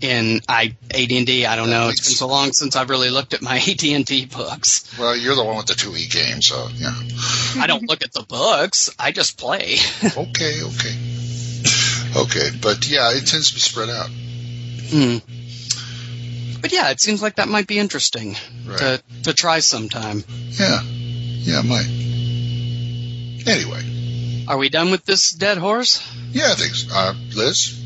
[0.00, 1.88] In I AD&D, I don't know.
[1.88, 4.96] It's been so long since I've really looked at my AD&D books.
[4.98, 6.94] Well, you're the one with the two E game, so yeah.
[7.56, 8.90] I don't look at the books.
[8.98, 9.76] I just play.
[10.16, 10.96] Okay, okay,
[12.16, 12.48] okay.
[12.60, 14.08] But yeah, it tends to be spread out.
[14.08, 15.18] Hmm.
[16.60, 18.36] But yeah, it seems like that might be interesting
[18.66, 18.78] Right.
[18.78, 20.24] to to try sometime.
[20.50, 21.86] Yeah, yeah, it might.
[23.46, 26.02] Anyway, Are we done with this dead horse?
[26.32, 26.88] yeah, I think so.
[26.94, 27.76] Uh, Liz.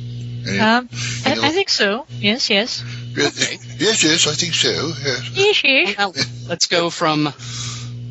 [0.46, 0.88] Any- Um,
[1.24, 2.06] I, any- I think so.
[2.10, 2.82] Yes, yes.
[3.12, 3.58] okay.
[3.78, 4.70] Yes, yes, I think so.
[4.70, 5.30] Yes.
[5.32, 5.96] Yes, yes.
[5.98, 6.14] Well,
[6.48, 7.32] let's go from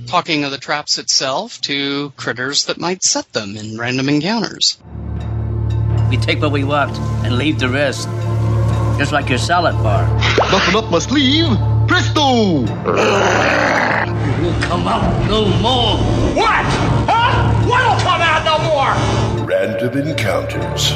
[0.07, 4.77] talking of the traps itself to critters that might set them in random encounters.
[6.09, 8.07] We take what we want and leave the rest.
[8.99, 10.05] Just like your salad bar.
[10.51, 11.47] Nothing up my sleeve.
[11.87, 12.59] Crystal!
[12.61, 12.65] You
[14.43, 15.97] will come out no more.
[16.35, 16.65] What?
[17.09, 17.65] Huh?
[17.67, 19.45] What'll come out no more?
[19.47, 20.91] Random encounters.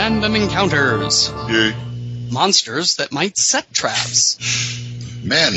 [0.00, 1.30] Random encounters.
[1.50, 1.74] Yay.
[2.30, 4.38] Monsters that might set traps.
[5.22, 5.52] Men.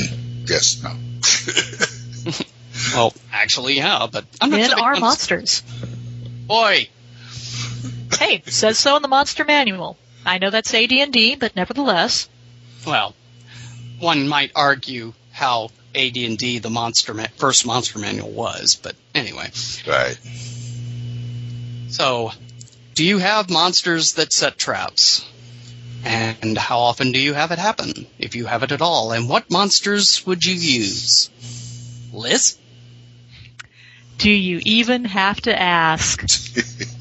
[0.46, 0.92] Yes, no.
[2.94, 5.62] Well, actually, yeah, but I'm not Men sure are they- monsters.
[6.48, 6.90] Boy,
[8.20, 9.96] Hey, says so in the monster manual.
[10.26, 12.28] I know that's AD&D, but nevertheless.
[12.86, 13.16] well,
[14.00, 19.50] one might argue how AD&D the monster ma- first monster manual was, but anyway.
[19.88, 20.18] Right.
[21.90, 22.32] So,
[22.94, 25.28] do you have monsters that set traps?
[26.06, 29.14] And how often do you have it happen, if you have it at all?
[29.14, 31.30] And what monsters would you use?
[32.12, 32.58] Liz?
[34.18, 36.26] Do you even have to ask?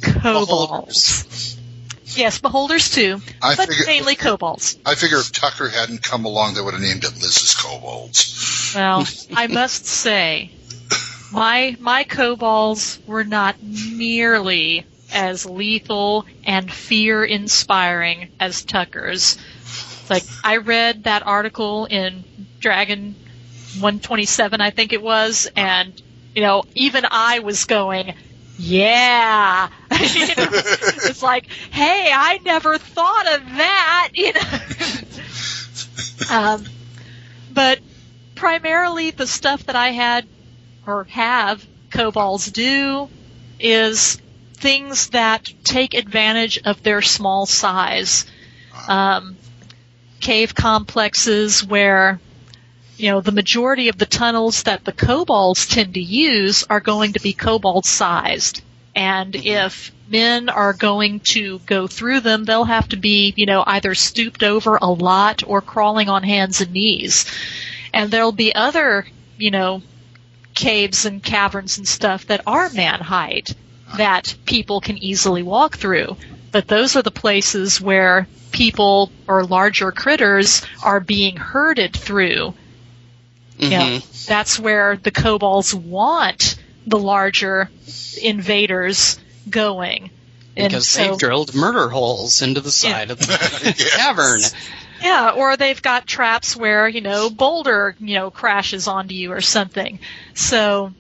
[0.03, 1.59] Kobolds.
[2.14, 4.78] Yes, beholders too, I but figure- mainly kobolds.
[4.84, 8.72] I figure if Tucker hadn't come along, they would have named it Liz's Kobolds.
[8.74, 10.51] Well, I must say,
[11.32, 19.38] my my kobolds were not nearly as lethal and fear inspiring as Tucker's.
[20.10, 22.24] Like I read that article in
[22.60, 23.14] Dragon
[23.74, 26.00] 127, I think it was, and
[26.34, 28.14] you know, even I was going,
[28.58, 29.68] yeah.
[31.04, 34.10] It's like, hey, I never thought of that.
[34.14, 34.40] You know.
[36.30, 36.64] um,
[37.52, 37.80] but
[38.34, 40.26] primarily the stuff that I had
[40.86, 43.08] or have kobolds do
[43.60, 44.22] is
[44.62, 48.24] things that take advantage of their small size.
[48.88, 49.36] Um,
[50.20, 52.20] cave complexes where
[52.96, 57.14] you know the majority of the tunnels that the kobolds tend to use are going
[57.14, 58.62] to be kobold sized.
[58.94, 63.64] And if men are going to go through them they'll have to be you know
[63.66, 67.26] either stooped over a lot or crawling on hands and knees.
[67.92, 69.06] And there'll be other
[69.36, 69.82] you know
[70.54, 73.56] caves and caverns and stuff that are man height
[73.97, 76.16] that people can easily walk through
[76.51, 82.55] but those are the places where people or larger critters are being herded through
[83.59, 84.26] you know, Mhm.
[84.26, 87.70] that's where the kobolds want the larger
[88.20, 89.18] invaders
[89.49, 90.11] going.
[90.57, 94.40] And Because so, they've drilled murder holes into the side of the cavern.
[95.01, 99.40] yeah, or they've got traps where, you know, boulder, you know, crashes onto you or
[99.40, 100.01] something.
[100.34, 100.93] So,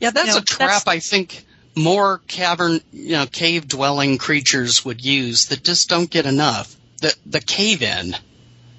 [0.00, 1.44] Yeah, that's You know, a trap that's- I think
[1.76, 6.74] more cavern, you know, cave dwelling creatures would use that just don't get enough.
[7.00, 8.16] The the cave in.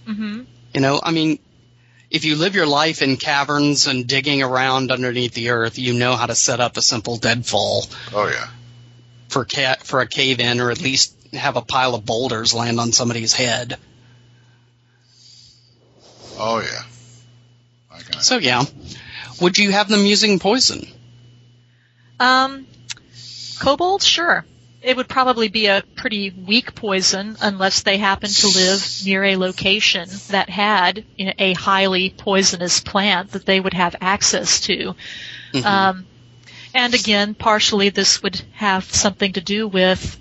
[0.06, 0.42] hmm
[0.74, 1.40] You know, I mean,
[2.12, 6.16] if you live your life in caverns and digging around underneath the earth, you know
[6.16, 8.48] how to set up a simple deadfall Oh, yeah.
[9.30, 12.80] for ca- for a cave in, or at least have a pile of boulders land
[12.80, 13.78] on somebody's head.
[16.38, 16.84] Oh, yeah.
[17.92, 18.64] I So yeah,
[19.42, 20.88] would you have them using poison?
[22.20, 22.66] Um,
[23.60, 24.45] kobolds, sure.
[24.82, 29.36] It would probably be a pretty weak poison unless they happen to live near a
[29.36, 34.95] location that had you know, a highly poisonous plant that they would have access to.
[35.53, 35.66] Mhm.
[35.66, 36.05] Um,
[36.74, 40.18] and again, partially this would have something to do with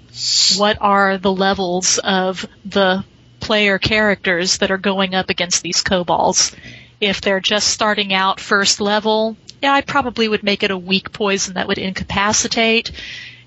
[0.57, 3.05] what are the levels of the
[3.39, 6.55] player characters that are going up against these kobolds.
[7.01, 11.13] If they're just starting out first level, yeah, I probably would make it a weak
[11.13, 12.93] poison that would incapacitate.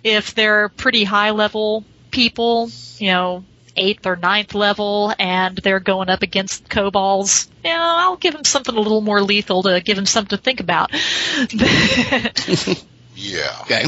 [0.03, 3.43] If they're pretty high level people, you know,
[3.75, 8.75] eighth or ninth level, and they're going up against kobolds, yeah, I'll give them something
[8.75, 10.91] a little more lethal to give them something to think about.
[13.21, 13.55] Yeah.
[13.61, 13.83] Okay.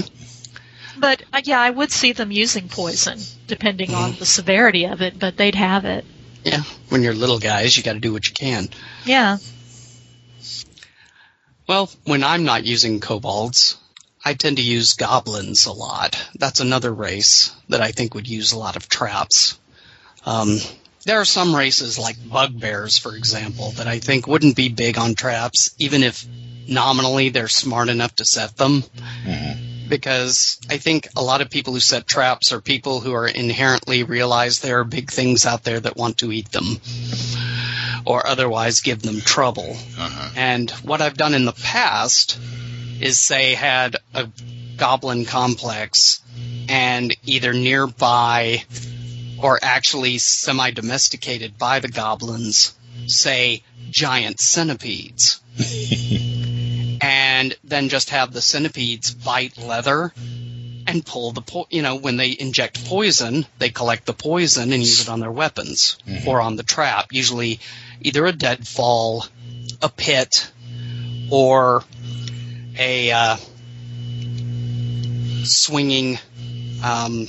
[0.98, 5.18] But uh, yeah, I would see them using poison, depending on the severity of it.
[5.20, 6.06] But they'd have it.
[6.44, 8.70] Yeah, when you're little guys, you got to do what you can.
[9.06, 9.38] Yeah.
[11.74, 13.78] Well, when I'm not using kobolds,
[14.24, 16.24] I tend to use goblins a lot.
[16.36, 19.58] That's another race that I think would use a lot of traps.
[20.24, 20.60] Um,
[21.06, 25.16] there are some races like bugbears, for example, that I think wouldn't be big on
[25.16, 26.24] traps, even if
[26.68, 28.84] nominally they're smart enough to set them.
[29.94, 34.02] Because I think a lot of people who set traps are people who are inherently
[34.02, 36.66] realize there are big things out there that want to eat them
[38.04, 39.78] or otherwise give them trouble.
[40.00, 40.30] Uh-huh.
[40.36, 42.40] And what I've done in the past
[43.02, 44.30] is say had a
[44.78, 46.22] goblin complex
[46.68, 48.64] and either nearby
[49.38, 52.74] or actually semi domesticated by the goblins,
[53.06, 55.40] say giant centipedes.
[57.04, 60.14] and then just have the centipedes bite leather
[60.88, 64.82] and pull the po- you know when they inject poison, they collect the poison and
[64.82, 67.12] use it on their weapons or on the trap.
[67.12, 67.60] Usually,
[68.02, 69.26] either a deadfall,
[69.82, 70.52] a pit,
[71.30, 71.84] or
[72.78, 73.38] a uh,
[75.44, 76.20] swinging
[76.84, 77.28] um,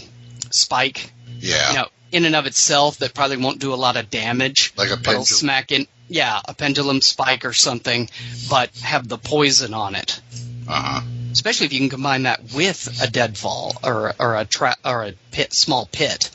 [0.51, 1.13] spike.
[1.39, 1.71] Yeah.
[1.71, 4.73] You know, in and of itself, that probably won't do a lot of damage.
[4.77, 5.87] Like a but it'll smack in.
[6.09, 8.11] Yeah, a pendulum spike or something,
[8.51, 10.21] but have the poison on it.
[10.69, 11.01] Uh huh.
[11.33, 15.15] Especially if you can combine that with a deadfall or or a tra- or a
[15.31, 16.31] pit, small pit.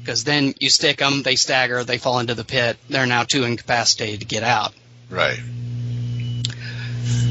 [0.00, 2.76] Because then you stick them, they stagger, they fall into the pit.
[2.88, 4.74] They're now too incapacitated to get out.
[5.08, 5.38] Right.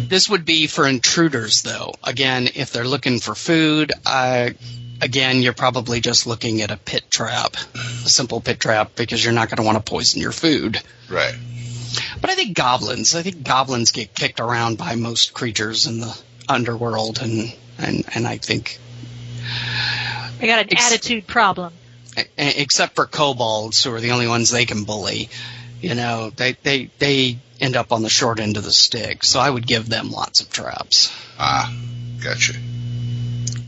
[0.08, 1.94] This would be for intruders, though.
[2.04, 4.52] Again, if they're looking for food, uh,
[5.02, 9.34] again, you're probably just looking at a pit trap, a simple pit trap, because you're
[9.34, 10.80] not going to want to poison your food.
[11.10, 11.36] Right.
[12.22, 13.16] But I think goblins.
[13.16, 18.28] I think goblins get kicked around by most creatures in the underworld, and and and
[18.28, 18.80] I think
[20.42, 21.74] I got an Ex- attitude problem.
[22.38, 25.30] except for kobolds, who are the only ones they can bully,
[25.82, 29.24] you know, they they they end up on the short end of the stick.
[29.24, 31.14] So I would give them lots of traps.
[31.38, 31.74] Ah,
[32.24, 32.54] gotcha.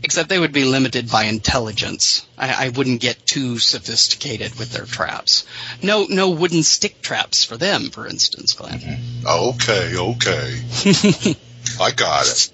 [0.04, 2.26] Except they would be limited by intelligence.
[2.36, 5.46] I, I wouldn't get too sophisticated with their traps.
[5.82, 8.80] No, no wooden stick traps for them, for instance, Glenn.
[9.26, 10.60] Okay, okay.
[11.80, 12.50] I got it.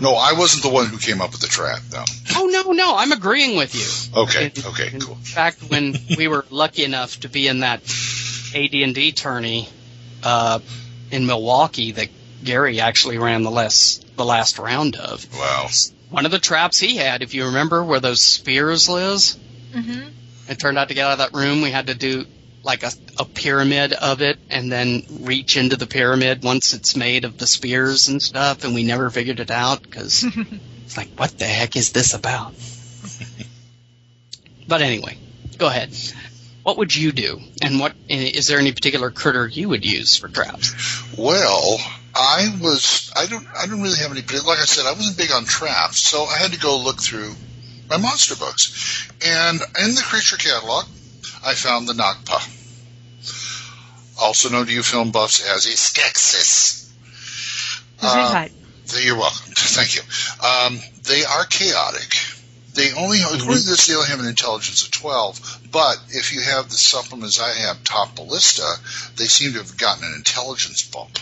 [0.00, 2.04] No, I wasn't the one who came up with the trap, though.
[2.36, 4.22] Oh no, no, I'm agreeing with you.
[4.22, 5.14] Okay, In- okay, in cool.
[5.14, 7.82] In fact, when we were lucky enough to be in that
[8.54, 9.68] AD&D tourney
[10.24, 10.58] uh,
[11.12, 12.08] in Milwaukee that
[12.42, 15.68] Gary actually ran the last the last round of, Wow.
[16.10, 19.36] One of the traps he had, if you remember, were those spears, Liz.
[19.72, 20.08] hmm
[20.48, 22.26] It turned out to get out of that room, we had to do
[22.62, 27.24] like a, a pyramid of it and then reach into the pyramid once it's made
[27.24, 30.24] of the spears and stuff, and we never figured it out because
[30.84, 32.52] it's like, what the heck is this about?
[34.68, 35.16] but anyway,
[35.58, 35.90] go ahead.
[36.62, 37.40] What would you do?
[37.62, 40.74] And what is there any particular critter you would use for traps?
[41.16, 41.78] Well,
[42.20, 45.32] I was I don't I don't really have any like I said I wasn't big
[45.32, 47.34] on traps, so I had to go look through
[47.88, 50.84] my monster books, and in the creature catalog,
[51.44, 52.38] I found the Nagpa,
[54.20, 56.92] also known to you film buffs as a Skeksis.
[58.02, 58.48] Uh,
[59.02, 59.52] You're welcome.
[59.56, 60.02] Thank you.
[60.46, 62.16] Um, they are chaotic.
[62.74, 65.60] They only, according to this, they only have an intelligence of 12.
[65.72, 68.66] But if you have the supplements I have, top ballista,
[69.16, 71.18] they seem to have gotten an intelligence bump.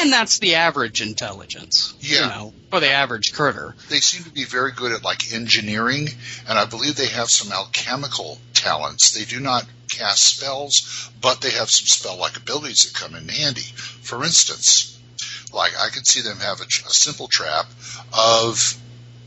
[0.00, 1.94] And that's the average intelligence.
[2.00, 2.28] You Yeah.
[2.28, 3.76] know, for the average critter.
[3.88, 6.08] they seem to be very good at like engineering,
[6.48, 9.10] and I believe they have some alchemical talents.
[9.12, 13.62] They do not cast spells, but they have some spell-like abilities that come in handy.
[14.02, 14.98] For instance,
[15.52, 17.66] like I could see them have a, a simple trap
[18.12, 18.76] of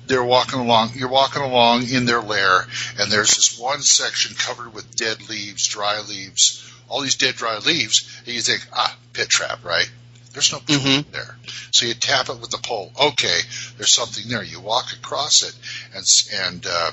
[0.07, 2.65] they're walking along, you're walking along in their lair,
[2.99, 7.57] and there's this one section covered with dead leaves, dry leaves, all these dead dry
[7.59, 9.89] leaves, and you think, ah, pit trap, right?
[10.33, 11.11] There's no pit Mhm.
[11.11, 11.35] there.
[11.71, 12.91] So you tap it with the pole.
[12.99, 13.39] Okay,
[13.77, 14.43] there's something there.
[14.43, 15.53] You walk across it,
[15.93, 16.91] and and uh,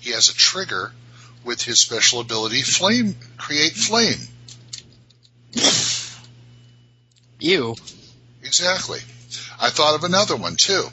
[0.00, 0.92] he has a trigger
[1.44, 4.28] with his special ability, flame, create flame.
[7.38, 7.76] You.
[8.42, 9.00] Exactly.
[9.60, 10.88] I thought of another one too.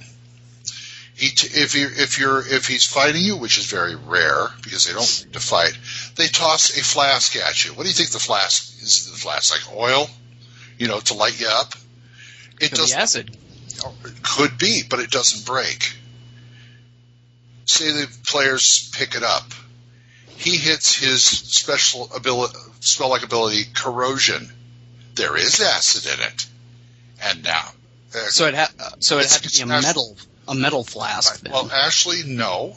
[1.22, 4.88] He t- if you if you're if he's fighting you, which is very rare because
[4.88, 5.78] they don't like to fight,
[6.16, 7.74] they toss a flask at you.
[7.76, 9.06] What do you think the flask is?
[9.12, 10.10] The flask like oil,
[10.80, 11.74] you know, to light you up.
[12.60, 13.38] It Could be doesn't acid.
[14.24, 15.94] could be, but it doesn't break.
[17.66, 19.46] Say the players pick it up.
[20.28, 24.50] He hits his special ability, spell-like ability, corrosion.
[25.14, 26.46] There is acid in it,
[27.22, 27.74] and now.
[28.16, 30.18] uh, So it ha- so it had to be a metal
[30.48, 31.42] a metal flask.
[31.42, 31.52] Then.
[31.54, 32.76] well, Ashley, no.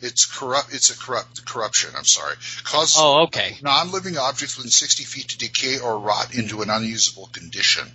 [0.00, 0.74] It's corrupt.
[0.74, 1.90] It's a corrupt corruption.
[1.96, 2.34] I'm sorry.
[2.64, 3.56] Cause oh, okay.
[3.62, 7.88] non-living objects within 60 feet to decay or rot into an unusable condition.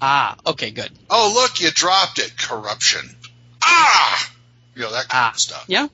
[0.00, 0.90] Ah, okay, good.
[1.10, 2.32] Oh, look, you dropped it.
[2.38, 3.00] Corruption.
[3.64, 4.32] Ah!
[4.76, 5.64] You know, that kind Ah, of stuff.
[5.66, 5.88] yeah.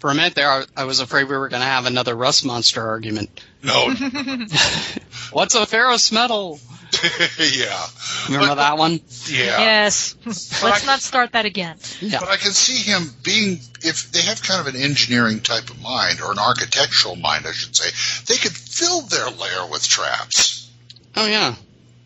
[0.00, 2.44] For a minute there, I, I was afraid we were going to have another rust
[2.44, 3.40] monster argument.
[3.62, 3.94] No.
[5.32, 6.60] What's a ferrous metal?
[7.38, 7.86] yeah.
[8.26, 9.00] Remember But- that one?
[9.26, 9.58] Yeah.
[9.58, 10.16] Yes.
[10.26, 11.76] Let's not start that again.
[12.00, 12.20] Yeah.
[12.20, 15.80] But I can see him being, if they have kind of an engineering type of
[15.82, 17.90] mind, or an architectural mind, I should say,
[18.26, 20.70] they could fill their lair with traps.
[21.16, 21.54] Oh yeah.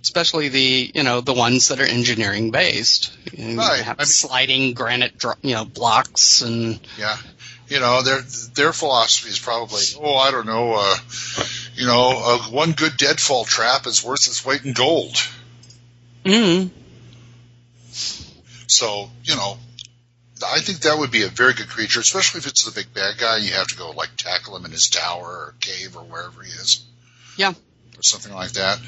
[0.03, 3.13] Especially the you know the ones that are engineering based.
[3.33, 3.83] You Right.
[3.83, 7.17] Have I mean- sliding granite dro- you know blocks and Yeah.
[7.69, 8.21] You know, their
[8.55, 10.97] their philosophy is probably, oh, I don't know, uh,
[11.75, 15.17] you know, uh, one good deadfall trap is worth its weight in gold.
[16.25, 16.71] mm,
[18.67, 19.59] So, you know,
[20.45, 23.19] I think that would be a very good creature, especially if it's the big bad
[23.19, 23.39] guy.
[23.39, 26.51] You have to go like tackle him in his tower or cave or wherever he
[26.51, 26.85] is.
[27.37, 27.51] Yeah.
[27.51, 28.79] Or something like that.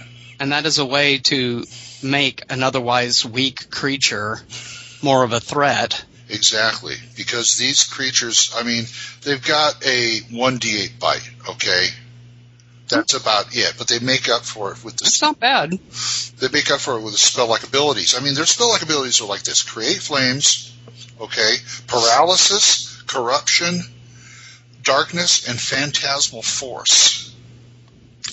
[0.41, 1.65] And that is a way to
[2.03, 4.41] make an otherwise weak creature
[5.03, 6.05] more of a threat.
[6.29, 6.97] Exactly.
[7.17, 8.85] Because these creatures, I mean,
[9.23, 11.87] they've got a 1d8 bite, okay?
[12.89, 13.75] That's about it.
[13.79, 15.73] But they make up for it with the It's not bad.
[16.39, 18.15] they make up for it with the spell like abilities.
[18.15, 20.75] I mean, their spell like abilities are like this: create flames,
[21.21, 21.55] okay,
[21.87, 23.81] paralysis, corruption,
[24.83, 27.25] darkness, and phantasmal force.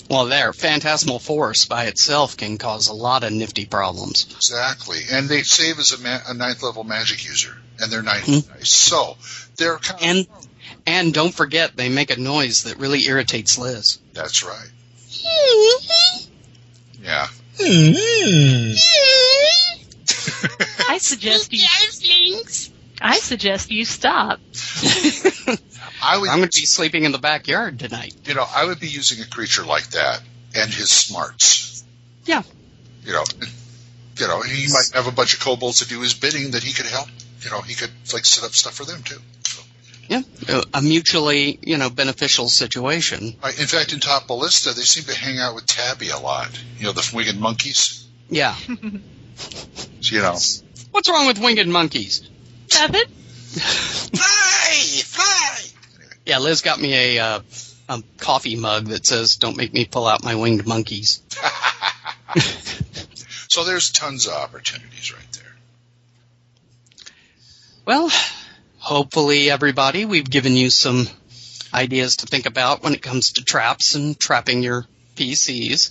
[0.08, 4.26] Well, there, Phantasmal Force by itself can cause a lot of nifty problems.
[4.36, 8.26] Exactly, and they save as a, ma- a ninth level magic user, and they're ninth
[8.26, 8.52] hmm.
[8.52, 8.70] dice.
[8.70, 9.16] So
[9.56, 10.26] they're kind And
[10.86, 13.98] and don't forget, they make a noise that really irritates Liz.
[14.12, 14.70] that's right.
[17.02, 17.26] Yeah.
[20.88, 21.64] I suggest you.
[23.00, 24.38] I suggest you stop.
[26.04, 28.14] I would, I'm going to be sleeping in the backyard tonight.
[28.24, 30.22] you know, I would be using a creature like that
[30.54, 31.84] and his smarts.
[32.24, 32.42] Yeah.
[33.04, 33.24] You know,
[34.18, 36.72] you know, he might have a bunch of kobolds to do his bidding that he
[36.72, 37.08] could help.
[37.40, 39.18] You know, he could like set up stuff for them too.
[40.08, 43.36] Yeah, a- a mutually, you know, beneficial situation.
[43.42, 46.50] Right, in fact, in Top Ballista, they seem to hang out with tabi a lot.
[46.78, 48.04] You know, the winged monkeys.
[48.28, 48.56] Yeah.
[50.02, 50.36] You know,
[50.90, 52.28] What's wrong with winged monkeys?
[52.74, 53.08] Nothing.
[53.08, 55.60] fly, fly.
[56.26, 57.40] Yeah, Liz got me a, uh,
[57.88, 61.22] a coffee mug that says, "Don't make me pull out my winged monkeys."
[63.48, 65.54] So there's tons of opportunities right there.
[67.84, 68.10] Well,
[68.82, 71.06] hopefully, everybody, we've given you some
[71.72, 74.86] ideas to think about when it comes to traps and trapping your
[75.16, 75.90] PCs.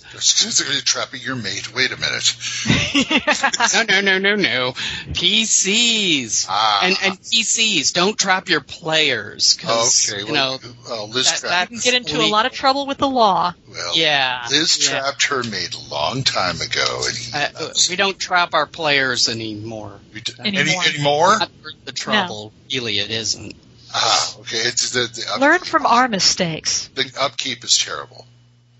[0.58, 1.72] They're going to trapping your mate.
[1.74, 2.34] Wait a minute.
[3.74, 4.72] no, no, no, no, no.
[5.12, 6.46] PCs.
[6.48, 6.80] Ah.
[6.84, 9.54] And, and PCs, don't trap your players.
[9.54, 11.70] Cause, Okay, you well, know, well, Liz that- trapped.
[11.70, 13.54] You can get into a lot of trouble with the law.
[13.70, 14.46] well, yeah.
[14.50, 15.00] Liz yeah.
[15.00, 17.02] trapped her mate a long time ago,
[17.34, 20.00] and Uh, we don't trap our players anymore.
[20.12, 20.62] we d- Anymore.
[20.82, 21.38] any anymore.
[21.84, 22.52] The trouble.
[22.72, 23.54] Really, it isn't.
[23.94, 24.56] Ah, okay.
[24.58, 26.88] It's the the, Learn from our mistakes.
[26.94, 28.26] the upkeep is terrible.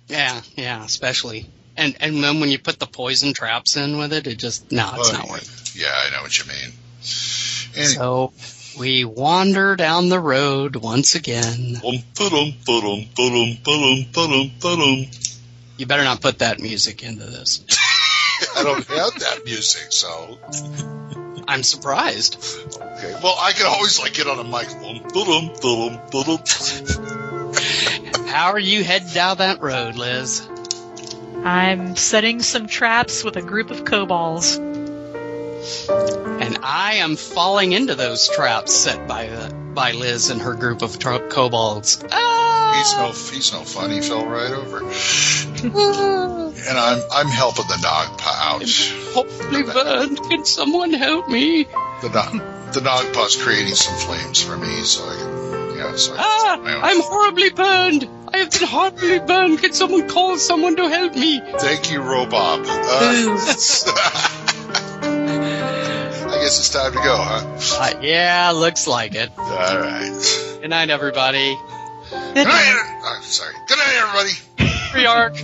[0.08, 1.48] Yeah, yeah, especially.
[1.76, 4.90] And and then when you put the poison traps in with it, it just no,
[4.96, 5.74] it's Oh, not worth.
[5.74, 6.72] Yeah, I know what you mean.
[7.74, 8.32] Anyway, So
[8.78, 11.80] we wander down the road once again.
[15.78, 17.64] You better not put that music into this.
[18.56, 20.38] I don't have that music, so
[21.48, 22.36] I'm surprised.
[22.74, 23.18] okay.
[23.22, 24.68] Well, I can always like get on a mic.
[28.32, 30.48] How are you heading down that road, Liz?
[31.44, 34.56] I'm setting some traps with a group of kobolds.
[34.56, 40.80] And I am falling into those traps set by uh, by Liz and her group
[40.80, 42.02] of tro- kobolds.
[42.10, 42.72] Ah!
[42.78, 43.90] He's no he's no fun.
[43.90, 44.78] He fell right over.
[44.82, 44.92] and
[46.78, 48.62] I'm I'm helping the Nagpa out.
[49.12, 50.18] Hopefully burned.
[50.30, 51.64] Can someone help me?
[52.00, 52.32] The Nog
[52.72, 55.88] the Nagpa's creating some flames for me, so I can yeah.
[55.88, 56.42] I can Ah!
[56.56, 58.08] set my own- I'm horribly burned.
[58.34, 59.58] I have been horribly burned.
[59.60, 61.40] Can someone call someone to help me?
[61.58, 62.64] Thank you, Robob.
[62.66, 62.68] Uh,
[66.32, 67.44] I guess it's time to go, huh?
[67.80, 69.30] Uh, yeah, looks like it.
[69.36, 70.58] All right.
[70.60, 71.56] Good night, everybody.
[72.10, 73.00] Good night.
[73.04, 73.54] Uh, sorry.
[73.68, 74.32] Good night, everybody.
[74.92, 75.34] Free arc.